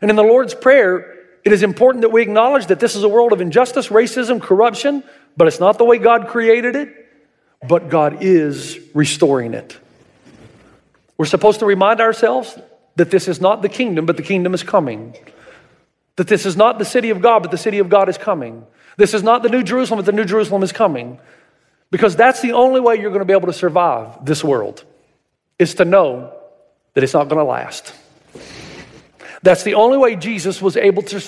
And 0.02 0.10
in 0.10 0.16
the 0.16 0.24
Lord's 0.24 0.54
Prayer, 0.54 1.16
it 1.44 1.54
is 1.54 1.64
important 1.64 2.02
that 2.02 2.10
we 2.10 2.22
acknowledge 2.22 2.68
that 2.68 2.80
this 2.80 2.96
is 2.96 3.04
a 3.04 3.10
world 3.10 3.32
of 3.32 3.40
injustice, 3.40 3.90
racism, 3.90 4.42
corruption, 4.42 5.04
but 5.38 5.48
it's 5.48 5.60
not 5.60 5.78
the 5.78 5.86
way 5.86 5.98
God 5.98 6.28
created 6.28 6.76
it, 6.76 6.94
but 7.68 7.90
God 7.90 8.24
is 8.24 8.80
restoring 8.94 9.54
it. 9.54 9.78
We're 11.18 11.26
supposed 11.26 11.60
to 11.60 11.66
remind 11.66 12.02
ourselves 12.02 12.58
that 12.96 13.12
this 13.12 13.28
is 13.28 13.40
not 13.40 13.62
the 13.62 13.70
kingdom, 13.70 14.06
but 14.06 14.18
the 14.18 14.24
kingdom 14.24 14.54
is 14.54 14.64
coming. 14.64 15.16
That 16.18 16.28
this 16.28 16.46
is 16.46 16.56
not 16.56 16.80
the 16.80 16.86
city 16.86 17.10
of 17.10 17.22
God, 17.22 17.42
but 17.42 17.52
the 17.52 17.58
city 17.58 17.80
of 17.80 17.90
God 17.90 18.08
is 18.10 18.18
coming. 18.18 18.66
This 18.98 19.14
is 19.14 19.24
not 19.24 19.44
the 19.44 19.50
New 19.50 19.64
Jerusalem, 19.64 20.00
but 20.00 20.06
the 20.06 20.14
New 20.14 20.26
Jerusalem 20.26 20.64
is 20.64 20.72
coming. 20.72 21.20
Because 21.92 22.16
that's 22.16 22.42
the 22.42 22.54
only 22.54 22.80
way 22.80 22.96
you're 22.96 23.10
going 23.10 23.20
to 23.20 23.26
be 23.26 23.34
able 23.34 23.48
to 23.48 23.54
survive 23.54 24.26
this 24.26 24.44
world, 24.44 24.84
is 25.60 25.76
to 25.76 25.86
know 25.86 26.34
that 26.94 27.04
it's 27.04 27.14
not 27.14 27.28
going 27.28 27.40
to 27.40 27.46
last. 27.46 27.94
That's 29.44 29.64
the 29.64 29.76
only 29.76 29.98
way 29.98 30.16
Jesus 30.16 30.62
was 30.62 30.78
able 30.78 31.04
to 31.04 31.20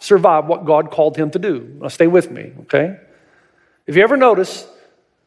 survive, 0.00 0.46
what 0.46 0.64
God 0.64 0.90
called 0.90 1.16
him 1.16 1.30
to 1.30 1.38
do. 1.38 1.76
Now, 1.80 1.88
stay 1.88 2.06
with 2.06 2.30
me, 2.30 2.52
okay? 2.62 2.98
If 3.86 3.96
you 3.96 4.02
ever 4.02 4.16
notice 4.16 4.66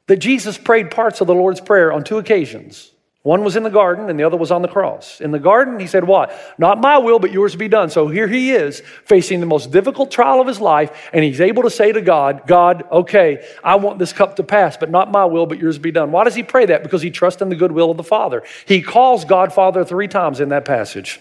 that 0.07 0.17
Jesus 0.17 0.57
prayed 0.57 0.91
parts 0.91 1.21
of 1.21 1.27
the 1.27 1.35
Lord's 1.35 1.61
Prayer 1.61 1.93
on 1.93 2.03
two 2.03 2.17
occasions, 2.17 2.91
one 3.25 3.43
was 3.43 3.55
in 3.55 3.63
the 3.63 3.71
garden 3.71 4.07
and 4.07 4.19
the 4.19 4.23
other 4.23 4.37
was 4.37 4.51
on 4.51 4.61
the 4.61 4.67
cross. 4.67 5.19
In 5.19 5.31
the 5.31 5.39
garden, 5.39 5.79
he 5.79 5.87
said, 5.87 6.03
What? 6.03 6.31
Not 6.59 6.79
my 6.79 6.99
will, 6.99 7.17
but 7.17 7.31
yours 7.31 7.55
be 7.55 7.67
done. 7.67 7.89
So 7.89 8.07
here 8.07 8.27
he 8.27 8.51
is 8.51 8.83
facing 9.05 9.39
the 9.39 9.47
most 9.47 9.71
difficult 9.71 10.11
trial 10.11 10.39
of 10.39 10.45
his 10.45 10.61
life, 10.61 11.09
and 11.11 11.23
he's 11.23 11.41
able 11.41 11.63
to 11.63 11.71
say 11.71 11.91
to 11.91 12.01
God, 12.01 12.43
God, 12.45 12.83
okay, 12.91 13.43
I 13.63 13.77
want 13.77 13.97
this 13.97 14.13
cup 14.13 14.35
to 14.35 14.43
pass, 14.43 14.77
but 14.77 14.91
not 14.91 15.11
my 15.11 15.25
will, 15.25 15.47
but 15.47 15.57
yours 15.57 15.79
be 15.79 15.89
done. 15.89 16.11
Why 16.11 16.23
does 16.23 16.35
he 16.35 16.43
pray 16.43 16.67
that? 16.67 16.83
Because 16.83 17.01
he 17.01 17.09
trusts 17.09 17.41
in 17.41 17.49
the 17.49 17.55
goodwill 17.55 17.89
of 17.89 17.97
the 17.97 18.03
Father. 18.03 18.43
He 18.67 18.83
calls 18.83 19.25
God 19.25 19.51
Father 19.51 19.83
three 19.83 20.07
times 20.07 20.39
in 20.39 20.49
that 20.49 20.63
passage. 20.63 21.19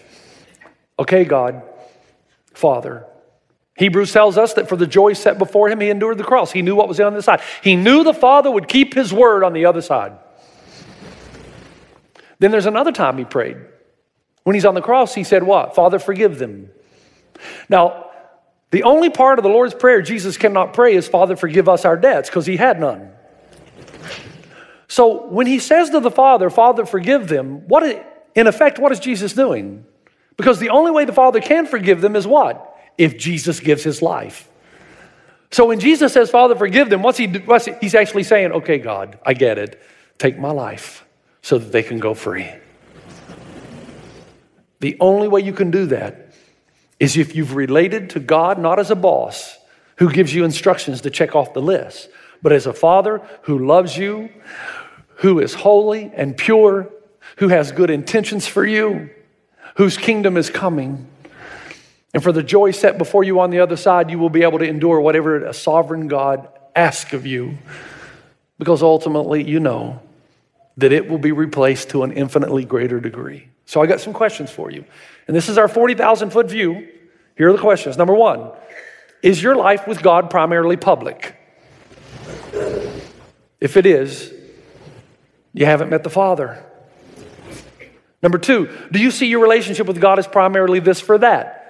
Okay, 0.99 1.25
God, 1.25 1.63
Father. 2.53 3.07
Hebrews 3.79 4.13
tells 4.13 4.37
us 4.37 4.53
that 4.53 4.69
for 4.69 4.75
the 4.75 4.85
joy 4.85 5.13
set 5.13 5.39
before 5.39 5.69
him, 5.69 5.79
he 5.79 5.89
endured 5.89 6.19
the 6.19 6.23
cross. 6.23 6.51
He 6.51 6.61
knew 6.61 6.75
what 6.75 6.87
was 6.87 6.99
on 6.99 7.13
the 7.13 7.17
other 7.17 7.23
side. 7.23 7.41
He 7.63 7.75
knew 7.75 8.03
the 8.03 8.13
Father 8.13 8.51
would 8.51 8.67
keep 8.67 8.93
his 8.93 9.11
word 9.11 9.43
on 9.43 9.53
the 9.53 9.65
other 9.65 9.81
side. 9.81 10.19
Then 12.45 12.51
there's 12.51 12.67
another 12.67 12.91
time 12.91 13.17
he 13.17 13.25
prayed. 13.25 13.57
When 14.43 14.53
he's 14.53 14.65
on 14.65 14.75
the 14.75 14.81
cross, 14.83 15.15
he 15.15 15.23
said, 15.23 15.41
What? 15.41 15.73
Father, 15.73 15.97
forgive 15.97 16.37
them. 16.37 16.69
Now, 17.69 18.11
the 18.69 18.83
only 18.83 19.09
part 19.09 19.39
of 19.39 19.43
the 19.43 19.49
Lord's 19.49 19.73
Prayer 19.73 20.03
Jesus 20.03 20.37
cannot 20.37 20.75
pray 20.75 20.93
is, 20.93 21.07
Father, 21.07 21.35
forgive 21.35 21.67
us 21.67 21.85
our 21.85 21.97
debts, 21.97 22.29
because 22.29 22.45
he 22.45 22.55
had 22.55 22.79
none. 22.79 23.09
So 24.87 25.25
when 25.25 25.47
he 25.47 25.57
says 25.57 25.89
to 25.89 25.99
the 25.99 26.11
Father, 26.11 26.51
Father, 26.51 26.85
forgive 26.85 27.29
them, 27.29 27.67
what 27.67 28.05
in 28.35 28.45
effect, 28.45 28.77
what 28.77 28.91
is 28.91 28.99
Jesus 28.99 29.33
doing? 29.33 29.83
Because 30.37 30.59
the 30.59 30.69
only 30.69 30.91
way 30.91 31.05
the 31.05 31.13
Father 31.13 31.41
can 31.41 31.65
forgive 31.65 31.99
them 31.99 32.15
is 32.15 32.27
what? 32.27 32.77
If 32.95 33.17
Jesus 33.17 33.59
gives 33.59 33.83
his 33.83 34.03
life. 34.03 34.47
So 35.49 35.65
when 35.65 35.79
Jesus 35.79 36.13
says, 36.13 36.29
Father, 36.29 36.55
forgive 36.55 36.91
them, 36.91 37.01
what's 37.01 37.17
he, 37.17 37.25
what's 37.25 37.65
he, 37.65 37.73
he's 37.81 37.95
actually 37.95 38.21
saying, 38.21 38.51
okay, 38.51 38.77
God, 38.77 39.17
I 39.25 39.33
get 39.33 39.57
it. 39.57 39.81
Take 40.19 40.37
my 40.37 40.51
life 40.51 41.04
so 41.45 41.59
that 41.59 41.71
they 41.71 41.83
can 41.83 41.99
go 41.99 42.15
free. 42.15 42.49
The 44.79 44.97
only 44.99 45.27
way 45.27 45.41
you 45.41 45.53
can 45.53 45.69
do 45.69 45.85
that 45.85 46.31
is 46.99 47.17
if 47.17 47.35
you've 47.35 47.53
related 47.53 48.09
to 48.09 48.19
God 48.19 48.57
not 48.57 48.79
as 48.79 48.89
a 48.89 48.95
boss 48.95 49.55
who 49.97 50.11
gives 50.11 50.33
you 50.33 50.43
instructions 50.43 51.01
to 51.01 51.11
check 51.11 51.35
off 51.35 51.53
the 51.53 51.61
list, 51.61 52.09
but 52.41 52.51
as 52.51 52.65
a 52.65 52.73
father 52.73 53.21
who 53.43 53.63
loves 53.63 53.95
you, 53.95 54.31
who 55.17 55.39
is 55.39 55.53
holy 55.53 56.11
and 56.15 56.35
pure, 56.35 56.89
who 57.37 57.49
has 57.49 57.71
good 57.71 57.91
intentions 57.91 58.47
for 58.47 58.65
you, 58.65 59.11
whose 59.75 59.97
kingdom 59.97 60.37
is 60.37 60.49
coming. 60.49 61.07
And 62.15 62.23
for 62.23 62.31
the 62.31 62.41
joy 62.41 62.71
set 62.71 62.97
before 62.97 63.23
you 63.23 63.39
on 63.39 63.51
the 63.51 63.59
other 63.59 63.77
side, 63.77 64.09
you 64.09 64.17
will 64.17 64.31
be 64.31 64.41
able 64.41 64.57
to 64.57 64.67
endure 64.67 64.99
whatever 64.99 65.45
a 65.45 65.53
sovereign 65.53 66.07
God 66.07 66.49
asks 66.75 67.13
of 67.13 67.27
you, 67.27 67.59
because 68.57 68.81
ultimately 68.81 69.43
you 69.43 69.59
know 69.59 70.01
that 70.77 70.91
it 70.91 71.09
will 71.09 71.17
be 71.17 71.31
replaced 71.31 71.89
to 71.89 72.03
an 72.03 72.11
infinitely 72.11 72.65
greater 72.65 72.99
degree. 72.99 73.49
So 73.65 73.81
I 73.81 73.87
got 73.87 73.99
some 73.99 74.13
questions 74.13 74.51
for 74.51 74.69
you. 74.69 74.85
And 75.27 75.35
this 75.35 75.49
is 75.49 75.57
our 75.57 75.67
40,000 75.67 76.29
foot 76.29 76.49
view. 76.49 76.87
Here 77.37 77.49
are 77.49 77.53
the 77.53 77.59
questions. 77.59 77.97
Number 77.97 78.13
one 78.13 78.51
Is 79.21 79.41
your 79.41 79.55
life 79.55 79.87
with 79.87 80.01
God 80.01 80.29
primarily 80.29 80.77
public? 80.77 81.35
If 83.59 83.77
it 83.77 83.85
is, 83.85 84.33
you 85.53 85.65
haven't 85.65 85.89
met 85.89 86.03
the 86.03 86.09
Father. 86.09 86.63
Number 88.21 88.37
two, 88.37 88.69
do 88.91 88.99
you 88.99 89.11
see 89.11 89.27
your 89.27 89.39
relationship 89.39 89.87
with 89.87 90.01
God 90.01 90.19
as 90.19 90.27
primarily 90.27 90.79
this 90.79 90.99
for 90.99 91.17
that? 91.19 91.61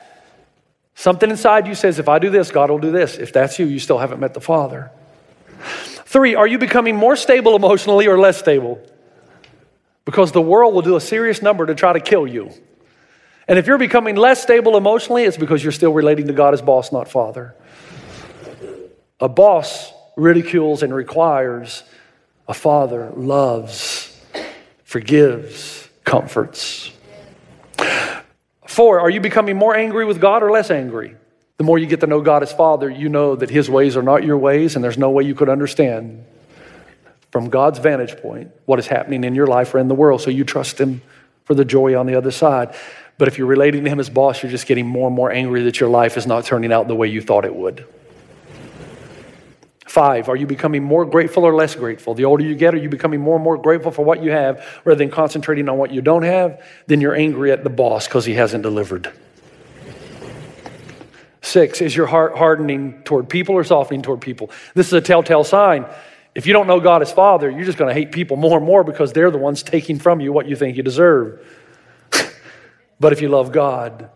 Something 0.96 1.30
inside 1.30 1.68
you 1.68 1.76
says, 1.76 2.00
if 2.00 2.08
I 2.08 2.20
do 2.20 2.30
this, 2.30 2.52
God 2.52 2.70
will 2.70 2.80
do 2.80 2.92
this. 2.92 3.18
If 3.18 3.34
that's 3.34 3.60
you, 3.60 3.66
you 3.66 3.80
still 3.80 3.98
haven't 3.98 4.20
met 4.20 4.34
the 4.34 4.42
Father. 4.42 4.92
Three, 6.06 6.36
are 6.36 6.48
you 6.48 6.58
becoming 6.58 6.96
more 6.96 7.18
stable 7.18 7.56
emotionally 7.56 8.08
or 8.08 8.18
less 8.18 8.38
stable? 8.38 8.82
Because 10.06 10.32
the 10.32 10.42
world 10.42 10.74
will 10.74 10.84
do 10.84 10.96
a 10.96 11.02
serious 11.02 11.42
number 11.42 11.66
to 11.66 11.76
try 11.76 11.94
to 11.94 12.00
kill 12.00 12.28
you. 12.28 12.52
And 13.48 13.60
if 13.60 13.68
you're 13.68 13.78
becoming 13.78 14.16
less 14.16 14.42
stable 14.42 14.78
emotionally, 14.78 15.24
it's 15.24 15.38
because 15.38 15.64
you're 15.64 15.72
still 15.72 15.94
relating 15.94 16.28
to 16.28 16.34
God 16.34 16.54
as 16.54 16.62
boss, 16.62 16.92
not 16.92 17.10
father. 17.10 17.56
A 19.20 19.30
boss 19.30 19.92
ridicules 20.16 20.84
and 20.84 20.94
requires, 20.94 21.84
a 22.48 22.54
father 22.54 23.12
loves, 23.16 24.20
forgives, 24.84 25.90
comforts. 26.04 26.92
Four, 28.68 29.00
are 29.00 29.10
you 29.10 29.22
becoming 29.22 29.58
more 29.58 29.76
angry 29.76 30.06
with 30.06 30.20
God 30.20 30.44
or 30.44 30.52
less 30.52 30.72
angry? 30.72 31.16
The 31.58 31.64
more 31.64 31.78
you 31.78 31.86
get 31.86 32.02
to 32.02 32.08
know 32.08 32.20
God 32.22 32.44
as 32.44 32.52
Father, 32.52 32.90
you 32.90 33.08
know 33.08 33.36
that 33.36 33.50
His 33.50 33.70
ways 33.70 33.96
are 33.96 34.04
not 34.04 34.24
your 34.26 34.38
ways, 34.38 34.76
and 34.76 34.84
there's 34.84 34.98
no 34.98 35.10
way 35.10 35.24
you 35.24 35.36
could 35.36 35.48
understand 35.48 36.26
from 37.36 37.50
God's 37.50 37.80
vantage 37.80 38.16
point 38.16 38.50
what 38.64 38.80
is 38.80 38.88
happening 38.88 39.26
in 39.26 39.36
your 39.36 39.46
life 39.46 39.76
or 39.76 39.80
in 39.80 39.90
the 39.90 39.94
world. 39.94 40.22
So 40.22 40.30
you 40.30 40.46
trust 40.46 40.80
Him 40.80 41.02
for 41.44 41.54
the 41.54 41.66
joy 41.66 42.00
on 42.00 42.06
the 42.06 42.16
other 42.16 42.32
side. 42.32 42.74
But 43.18 43.28
if 43.28 43.38
you're 43.38 43.46
relating 43.46 43.84
to 43.84 43.90
Him 43.90 44.00
as 44.00 44.10
boss, 44.10 44.42
you're 44.42 44.54
just 44.54 44.68
getting 44.68 44.88
more 44.88 45.08
and 45.08 45.16
more 45.18 45.30
angry 45.30 45.64
that 45.64 45.82
your 45.82 45.90
life 45.90 46.16
is 46.16 46.26
not 46.26 46.46
turning 46.46 46.72
out 46.72 46.88
the 46.88 46.96
way 46.96 47.10
you 47.10 47.20
thought 47.20 47.44
it 47.44 47.54
would. 47.54 47.86
Five, 49.86 50.30
are 50.30 50.38
you 50.38 50.48
becoming 50.48 50.82
more 50.82 51.04
grateful 51.04 51.44
or 51.44 51.54
less 51.54 51.76
grateful? 51.76 52.14
The 52.14 52.24
older 52.24 52.46
you 52.46 52.56
get, 52.56 52.74
are 52.74 52.78
you 52.78 52.88
becoming 52.88 53.20
more 53.20 53.36
and 53.36 53.44
more 53.44 53.58
grateful 53.58 53.92
for 53.92 54.06
what 54.06 54.24
you 54.24 54.32
have 54.32 54.66
rather 54.86 55.00
than 55.00 55.12
concentrating 55.12 55.68
on 55.68 55.78
what 55.78 55.92
you 55.92 56.02
don't 56.02 56.24
have? 56.24 56.64
Then 56.88 57.02
you're 57.02 57.16
angry 57.16 57.52
at 57.52 57.66
the 57.66 57.70
boss 57.70 58.08
because 58.08 58.24
he 58.24 58.36
hasn't 58.36 58.64
delivered. 58.64 59.12
Six, 61.42 61.82
is 61.82 61.94
your 61.94 62.08
heart 62.08 62.38
hardening 62.38 63.04
toward 63.04 63.28
people 63.28 63.56
or 63.56 63.66
softening 63.66 64.04
toward 64.04 64.22
people? 64.22 64.52
This 64.74 64.88
is 64.88 64.94
a 64.94 65.02
telltale 65.02 65.44
sign. 65.44 65.86
If 66.36 66.46
you 66.46 66.52
don't 66.52 66.68
know 66.68 66.82
God 66.82 67.02
as 67.02 67.14
Father, 67.14 67.50
you're 67.50 67.64
just 67.64 67.78
going 67.78 67.88
to 67.88 67.94
hate 67.94 68.12
people 68.12 68.36
more 68.36 68.58
and 68.58 68.66
more 68.66 68.84
because 68.84 69.14
they're 69.14 69.32
the 69.32 69.38
ones 69.38 69.64
taking 69.64 69.98
from 69.98 70.20
you 70.20 70.34
what 70.34 70.48
you 70.48 70.58
think 70.58 70.76
you 70.76 70.84
deserve. 70.84 71.40
but 73.00 73.14
if 73.14 73.22
you 73.22 73.30
love 73.30 73.54
God, 73.54 74.10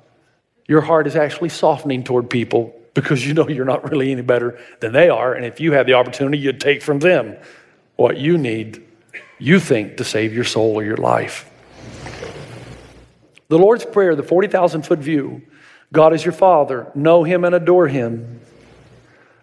your 0.67 0.82
heart 0.82 1.08
is 1.08 1.15
actually 1.15 1.49
softening 1.49 2.03
toward 2.03 2.29
people 2.29 2.75
because 2.93 3.25
you 3.25 3.34
know 3.34 3.47
you're 3.47 3.65
not 3.65 3.89
really 3.89 4.12
any 4.12 4.21
better 4.21 4.60
than 4.82 4.91
they 4.91 5.10
are. 5.10 5.34
And 5.34 5.45
if 5.45 5.62
you 5.62 5.71
have 5.71 5.86
the 5.86 5.93
opportunity, 5.93 6.38
you'd 6.38 6.60
take 6.60 6.82
from 6.82 6.99
them 6.99 7.38
what 7.95 8.17
you 8.17 8.38
need, 8.38 8.86
you 9.38 9.60
think, 9.60 9.97
to 9.97 10.03
save 10.03 10.34
your 10.34 10.43
soul 10.43 10.75
or 10.75 10.84
your 10.84 10.97
life. 10.97 11.49
The 13.47 13.58
Lord's 13.58 13.86
Prayer, 13.86 14.15
the 14.15 14.23
40,000 14.23 14.84
foot 14.84 14.99
view 14.99 15.41
God 15.91 16.13
is 16.13 16.23
your 16.23 16.34
Father, 16.34 16.91
know 16.93 17.23
Him 17.23 17.43
and 17.43 17.55
adore 17.55 17.88
Him. 17.88 18.41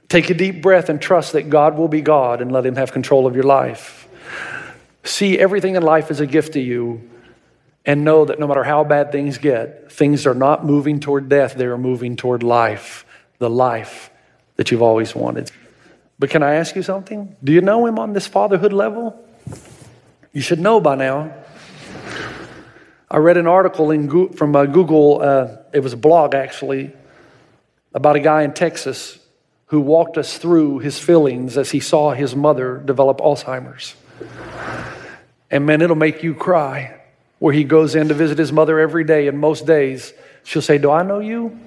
Take 0.08 0.30
a 0.30 0.34
deep 0.34 0.62
breath 0.62 0.88
and 0.88 1.00
trust 1.00 1.32
that 1.32 1.50
God 1.50 1.76
will 1.76 1.88
be 1.88 2.00
God 2.00 2.40
and 2.40 2.52
let 2.52 2.64
Him 2.64 2.76
have 2.76 2.92
control 2.92 3.26
of 3.26 3.34
your 3.34 3.44
life. 3.44 4.08
See 5.02 5.38
everything 5.38 5.74
in 5.76 5.82
life 5.82 6.10
as 6.10 6.20
a 6.20 6.26
gift 6.26 6.52
to 6.52 6.60
you 6.60 7.10
and 7.84 8.04
know 8.04 8.24
that 8.24 8.38
no 8.38 8.46
matter 8.46 8.64
how 8.64 8.84
bad 8.84 9.12
things 9.12 9.38
get, 9.38 9.90
things 9.90 10.26
are 10.26 10.34
not 10.34 10.64
moving 10.64 11.00
toward 11.00 11.28
death, 11.28 11.54
they 11.54 11.66
are 11.66 11.78
moving 11.78 12.16
toward 12.16 12.42
life, 12.42 13.04
the 13.38 13.50
life 13.50 14.10
that 14.56 14.70
you've 14.70 14.82
always 14.82 15.14
wanted. 15.14 15.50
But 16.18 16.30
can 16.30 16.42
I 16.42 16.54
ask 16.54 16.74
you 16.76 16.82
something? 16.82 17.36
Do 17.42 17.52
you 17.52 17.60
know 17.60 17.86
Him 17.86 17.98
on 17.98 18.12
this 18.12 18.26
fatherhood 18.26 18.72
level? 18.72 19.22
You 20.32 20.40
should 20.40 20.60
know 20.60 20.80
by 20.80 20.94
now. 20.94 21.34
I 23.10 23.18
read 23.18 23.36
an 23.36 23.46
article 23.46 23.90
in, 23.90 24.32
from 24.32 24.56
uh, 24.56 24.66
Google, 24.66 25.20
uh, 25.22 25.56
it 25.72 25.80
was 25.80 25.92
a 25.92 25.96
blog 25.96 26.34
actually, 26.34 26.92
about 27.94 28.16
a 28.16 28.20
guy 28.20 28.42
in 28.42 28.52
Texas 28.52 29.18
who 29.66 29.80
walked 29.80 30.16
us 30.16 30.38
through 30.38 30.78
his 30.78 30.98
feelings 30.98 31.58
as 31.58 31.70
he 31.70 31.80
saw 31.80 32.12
his 32.12 32.36
mother 32.36 32.78
develop 32.78 33.18
Alzheimer's. 33.18 33.94
And 35.50 35.66
man, 35.66 35.82
it'll 35.82 35.96
make 35.96 36.22
you 36.22 36.34
cry. 36.34 37.00
Where 37.38 37.52
he 37.52 37.64
goes 37.64 37.94
in 37.94 38.08
to 38.08 38.14
visit 38.14 38.38
his 38.38 38.50
mother 38.50 38.78
every 38.78 39.04
day, 39.04 39.28
and 39.28 39.38
most 39.38 39.66
days 39.66 40.14
she'll 40.42 40.62
say, 40.62 40.78
Do 40.78 40.90
I 40.90 41.02
know 41.02 41.18
you? 41.18 41.58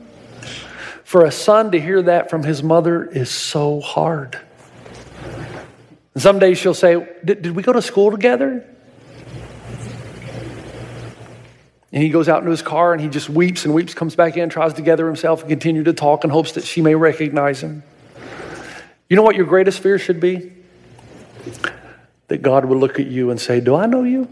For 1.03 1.25
a 1.25 1.31
son 1.31 1.71
to 1.71 1.79
hear 1.79 2.01
that 2.03 2.29
from 2.29 2.43
his 2.43 2.63
mother 2.63 3.05
is 3.05 3.29
so 3.29 3.79
hard. 3.79 4.39
And 6.13 6.23
some 6.23 6.39
days 6.39 6.57
she'll 6.57 6.73
say, 6.73 7.07
Did 7.23 7.55
we 7.55 7.61
go 7.61 7.73
to 7.73 7.81
school 7.81 8.11
together? 8.11 8.65
And 11.91 12.03
he 12.03 12.09
goes 12.09 12.29
out 12.29 12.39
into 12.39 12.51
his 12.51 12.61
car 12.61 12.93
and 12.93 13.01
he 13.01 13.07
just 13.07 13.29
weeps 13.29 13.65
and 13.65 13.73
weeps, 13.73 13.93
comes 13.93 14.15
back 14.15 14.37
in, 14.37 14.49
tries 14.49 14.73
to 14.75 14.81
gather 14.81 15.07
himself 15.07 15.41
and 15.41 15.49
continue 15.49 15.83
to 15.83 15.93
talk 15.93 16.23
in 16.23 16.29
hopes 16.29 16.51
that 16.51 16.63
she 16.63 16.81
may 16.81 16.93
recognize 16.93 17.61
him. 17.61 17.83
You 19.09 19.15
know 19.15 19.23
what 19.23 19.35
your 19.35 19.47
greatest 19.47 19.79
fear 19.79 19.97
should 19.97 20.19
be? 20.19 20.53
That 22.27 22.43
God 22.43 22.65
will 22.65 22.77
look 22.77 22.99
at 22.99 23.07
you 23.07 23.31
and 23.31 23.41
say, 23.41 23.59
Do 23.59 23.75
I 23.75 23.87
know 23.87 24.03
you? 24.03 24.31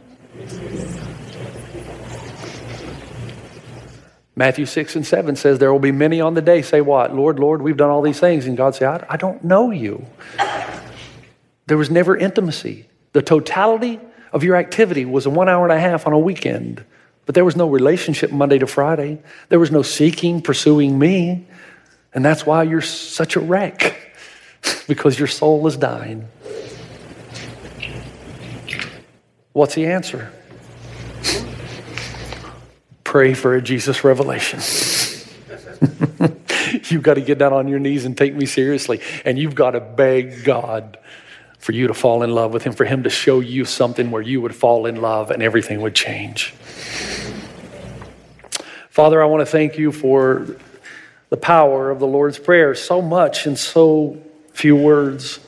Matthew 4.35 4.67
6 4.67 4.95
and 4.95 5.07
7 5.07 5.35
says, 5.35 5.57
There 5.57 5.71
will 5.71 5.79
be 5.79 5.91
many 5.91 6.21
on 6.21 6.35
the 6.35 6.43
day 6.43 6.61
say, 6.61 6.79
What? 6.81 7.15
Lord, 7.15 7.39
Lord, 7.39 7.63
we've 7.63 7.75
done 7.75 7.89
all 7.89 8.03
these 8.03 8.19
things. 8.19 8.45
And 8.45 8.55
God 8.55 8.75
say, 8.75 8.85
I, 8.85 9.03
I 9.09 9.17
don't 9.17 9.43
know 9.43 9.71
you. 9.71 10.05
There 11.65 11.77
was 11.77 11.89
never 11.89 12.15
intimacy. 12.15 12.87
The 13.13 13.23
totality 13.23 13.99
of 14.31 14.43
your 14.43 14.55
activity 14.55 15.05
was 15.05 15.25
a 15.25 15.31
one 15.31 15.49
hour 15.49 15.63
and 15.63 15.73
a 15.73 15.79
half 15.79 16.05
on 16.05 16.13
a 16.13 16.19
weekend. 16.19 16.85
But 17.27 17.35
there 17.35 17.45
was 17.45 17.55
no 17.55 17.69
relationship 17.69 18.31
Monday 18.31 18.57
to 18.57 18.65
Friday. 18.65 19.19
There 19.49 19.59
was 19.59 19.69
no 19.69 19.83
seeking, 19.83 20.41
pursuing 20.41 20.97
me. 20.97 21.45
And 22.13 22.25
that's 22.25 22.45
why 22.45 22.63
you're 22.63 22.81
such 22.81 23.35
a 23.35 23.41
wreck, 23.41 24.15
because 24.87 25.19
your 25.19 25.27
soul 25.27 25.67
is 25.67 25.77
dying. 25.77 26.27
What's 29.51 29.75
the 29.75 29.87
answer? 29.87 30.31
Pray 33.03 33.33
for 33.33 33.55
a 33.55 33.61
Jesus 33.61 34.05
revelation. 34.05 34.59
you've 36.89 37.03
got 37.03 37.15
to 37.15 37.21
get 37.21 37.37
down 37.37 37.51
on 37.51 37.67
your 37.67 37.79
knees 37.79 38.05
and 38.05 38.17
take 38.17 38.35
me 38.35 38.45
seriously. 38.45 39.01
And 39.25 39.37
you've 39.37 39.55
got 39.55 39.71
to 39.71 39.81
beg 39.81 40.45
God 40.45 40.97
for 41.57 41.71
you 41.71 41.87
to 41.87 41.93
fall 41.93 42.23
in 42.23 42.31
love 42.31 42.53
with 42.53 42.63
Him, 42.63 42.73
for 42.73 42.85
Him 42.85 43.03
to 43.03 43.09
show 43.09 43.39
you 43.39 43.65
something 43.65 44.11
where 44.11 44.21
you 44.21 44.41
would 44.41 44.55
fall 44.55 44.85
in 44.85 45.01
love 45.01 45.31
and 45.31 45.43
everything 45.43 45.81
would 45.81 45.95
change. 45.95 46.53
Father, 48.89 49.21
I 49.21 49.25
want 49.25 49.41
to 49.41 49.45
thank 49.45 49.77
you 49.77 49.91
for 49.91 50.47
the 51.29 51.37
power 51.37 51.91
of 51.91 51.99
the 51.99 52.07
Lord's 52.07 52.39
Prayer, 52.39 52.73
so 52.73 53.01
much 53.01 53.45
in 53.45 53.55
so 53.55 54.17
few 54.53 54.75
words. 54.75 55.39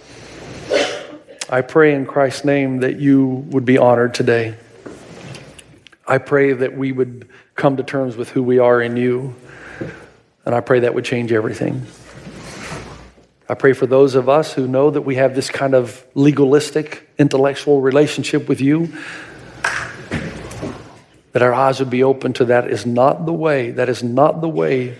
I 1.49 1.61
pray 1.61 1.95
in 1.95 2.05
Christ's 2.05 2.45
name 2.45 2.81
that 2.81 2.99
you 2.99 3.25
would 3.27 3.65
be 3.65 3.77
honored 3.77 4.13
today. 4.13 4.55
I 6.07 6.17
pray 6.17 6.53
that 6.53 6.77
we 6.77 6.91
would 6.91 7.27
come 7.55 7.77
to 7.77 7.83
terms 7.83 8.15
with 8.15 8.29
who 8.29 8.43
we 8.43 8.59
are 8.59 8.81
in 8.81 8.97
you, 8.97 9.35
and 10.45 10.53
I 10.53 10.59
pray 10.59 10.81
that 10.81 10.93
would 10.93 11.05
change 11.05 11.31
everything. 11.31 11.85
I 13.49 13.55
pray 13.55 13.73
for 13.73 13.87
those 13.87 14.13
of 14.13 14.29
us 14.29 14.53
who 14.53 14.67
know 14.67 14.91
that 14.91 15.01
we 15.01 15.15
have 15.15 15.33
this 15.33 15.49
kind 15.49 15.73
of 15.73 16.05
legalistic, 16.13 17.09
intellectual 17.17 17.81
relationship 17.81 18.47
with 18.47 18.61
you 18.61 18.93
that 21.31 21.41
our 21.41 21.53
eyes 21.53 21.79
would 21.79 21.89
be 21.89 22.03
open 22.03 22.33
to 22.33 22.45
that 22.45 22.69
is 22.69 22.85
not 22.85 23.25
the 23.25 23.33
way, 23.33 23.71
that 23.71 23.89
is 23.89 24.03
not 24.03 24.41
the 24.41 24.49
way 24.49 24.95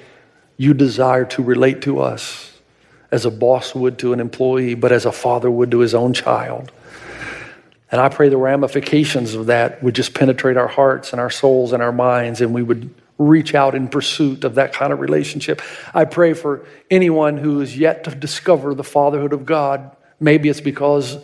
you 0.57 0.73
desire 0.73 1.25
to 1.25 1.43
relate 1.43 1.81
to 1.83 1.99
us 1.99 2.59
as 3.12 3.25
a 3.25 3.31
boss 3.31 3.73
would 3.73 3.97
to 3.99 4.13
an 4.13 4.19
employee, 4.19 4.75
but 4.75 4.91
as 4.91 5.05
a 5.05 5.12
father 5.12 5.49
would 5.49 5.71
to 5.71 5.79
his 5.79 5.95
own 5.95 6.13
child. 6.13 6.71
And 7.91 7.99
I 7.99 8.09
pray 8.09 8.29
the 8.29 8.38
ramifications 8.38 9.33
of 9.33 9.47
that 9.47 9.81
would 9.81 9.95
just 9.95 10.13
penetrate 10.13 10.57
our 10.57 10.67
hearts 10.67 11.12
and 11.12 11.19
our 11.19 11.31
souls 11.31 11.73
and 11.73 11.81
our 11.81 11.91
minds, 11.91 12.41
and 12.41 12.53
we 12.53 12.62
would 12.62 12.93
reach 13.19 13.53
out 13.53 13.75
in 13.75 13.88
pursuit 13.88 14.43
of 14.43 14.55
that 14.55 14.73
kind 14.73 14.91
of 14.91 14.99
relationship. 14.99 15.62
I 15.93 16.05
pray 16.05 16.34
for 16.34 16.65
anyone 16.89 17.38
who 17.38 17.62
is 17.62 17.77
yet 17.77 18.05
to 18.05 18.15
discover 18.15 18.73
the 18.73 18.84
fatherhood 18.84 19.34
of 19.34 19.45
God. 19.45 19.95
Maybe 20.19 20.49
it's 20.49 20.62
because 20.62 21.17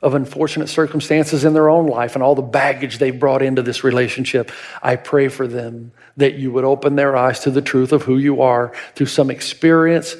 of 0.00 0.14
unfortunate 0.14 0.68
circumstances 0.68 1.44
in 1.44 1.54
their 1.54 1.68
own 1.68 1.86
life 1.88 2.14
and 2.14 2.22
all 2.22 2.36
the 2.36 2.42
baggage 2.42 2.98
they've 2.98 3.18
brought 3.18 3.42
into 3.42 3.62
this 3.62 3.82
relationship. 3.82 4.52
I 4.80 4.94
pray 4.94 5.28
for 5.28 5.48
them 5.48 5.90
that 6.18 6.34
you 6.34 6.52
would 6.52 6.64
open 6.64 6.94
their 6.94 7.16
eyes 7.16 7.40
to 7.40 7.50
the 7.50 7.62
truth 7.62 7.92
of 7.92 8.02
who 8.02 8.18
you 8.18 8.42
are 8.42 8.72
through 8.94 9.06
some 9.06 9.30
experience, 9.30 10.14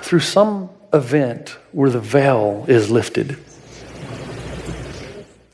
through 0.00 0.20
some 0.20 0.70
event 0.94 1.58
where 1.72 1.90
the 1.90 2.00
veil 2.00 2.64
is 2.68 2.90
lifted 2.90 3.36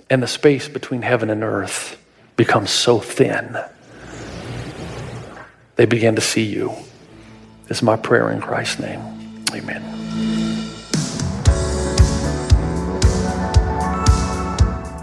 and 0.08 0.22
the 0.22 0.28
space 0.28 0.68
between 0.68 1.02
heaven 1.02 1.30
and 1.30 1.42
earth 1.42 2.00
becomes 2.36 2.70
so 2.70 3.00
thin. 3.00 3.58
They 5.76 5.84
begin 5.86 6.16
to 6.16 6.22
see 6.22 6.44
you. 6.44 6.72
It's 7.68 7.82
my 7.82 7.96
prayer 7.96 8.30
in 8.30 8.40
Christ's 8.40 8.80
name. 8.80 9.00
Amen. 9.52 9.82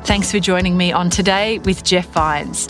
Thanks 0.05 0.31
for 0.31 0.39
joining 0.39 0.75
me 0.75 0.91
on 0.91 1.09
Today 1.09 1.59
with 1.59 1.83
Jeff 1.83 2.07
Vines. 2.07 2.67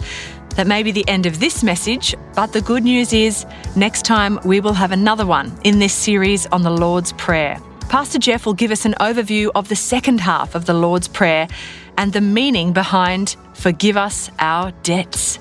That 0.56 0.68
may 0.68 0.84
be 0.84 0.92
the 0.92 1.08
end 1.08 1.26
of 1.26 1.40
this 1.40 1.64
message, 1.64 2.14
but 2.36 2.54
the 2.54 2.62
good 2.62 2.84
news 2.84 3.12
is 3.12 3.46
next 3.76 4.06
time 4.06 4.40
we 4.46 4.60
will 4.60 4.74
have 4.74 4.92
another 4.92 5.26
one 5.26 5.52
in 5.64 5.80
this 5.80 5.94
series 5.94 6.46
on 6.48 6.62
the 6.62 6.70
Lord's 6.70 7.12
Prayer. 7.14 7.58
Pastor 7.90 8.20
Jeff 8.20 8.46
will 8.46 8.54
give 8.54 8.72
us 8.72 8.86
an 8.86 8.94
overview 9.00 9.50
of 9.56 9.70
the 9.70 9.76
second 9.76 10.22
half 10.22 10.56
of 10.56 10.66
the 10.66 10.74
Lord's 10.74 11.08
Prayer 11.08 11.48
and 11.98 12.14
the 12.14 12.22
meaning 12.22 12.72
behind 12.72 13.36
forgive 13.54 13.98
us 13.98 14.30
our 14.40 14.72
debts. 14.84 15.40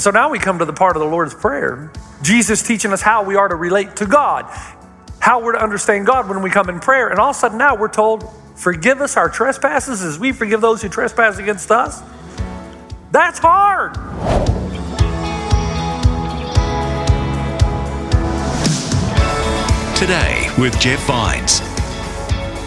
So 0.00 0.10
now 0.10 0.30
we 0.30 0.38
come 0.38 0.58
to 0.60 0.64
the 0.64 0.72
part 0.72 0.96
of 0.96 1.00
the 1.00 1.08
Lord's 1.08 1.34
Prayer. 1.34 1.92
Jesus 2.22 2.62
teaching 2.62 2.90
us 2.90 3.02
how 3.02 3.22
we 3.22 3.36
are 3.36 3.48
to 3.48 3.54
relate 3.54 3.96
to 3.96 4.06
God, 4.06 4.46
how 5.18 5.42
we're 5.42 5.52
to 5.52 5.62
understand 5.62 6.06
God 6.06 6.26
when 6.26 6.40
we 6.40 6.48
come 6.48 6.70
in 6.70 6.80
prayer. 6.80 7.08
And 7.08 7.18
all 7.18 7.30
of 7.30 7.36
a 7.36 7.38
sudden 7.38 7.58
now 7.58 7.76
we're 7.76 7.88
told, 7.88 8.24
forgive 8.56 9.02
us 9.02 9.18
our 9.18 9.28
trespasses 9.28 10.00
as 10.00 10.18
we 10.18 10.32
forgive 10.32 10.62
those 10.62 10.80
who 10.80 10.88
trespass 10.88 11.36
against 11.36 11.70
us? 11.70 12.02
That's 13.10 13.38
hard. 13.38 13.92
Today 19.96 20.50
with 20.56 20.80
Jeff 20.80 21.00
Vines. 21.00 21.60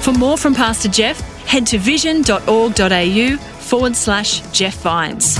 For 0.06 0.12
more 0.12 0.38
from 0.38 0.54
Pastor 0.54 0.88
Jeff, 0.88 1.20
head 1.48 1.66
to 1.66 1.80
vision.org.au 1.80 3.38
forward 3.38 3.96
slash 3.96 4.42
Jeff 4.52 4.76
Vines. 4.76 5.40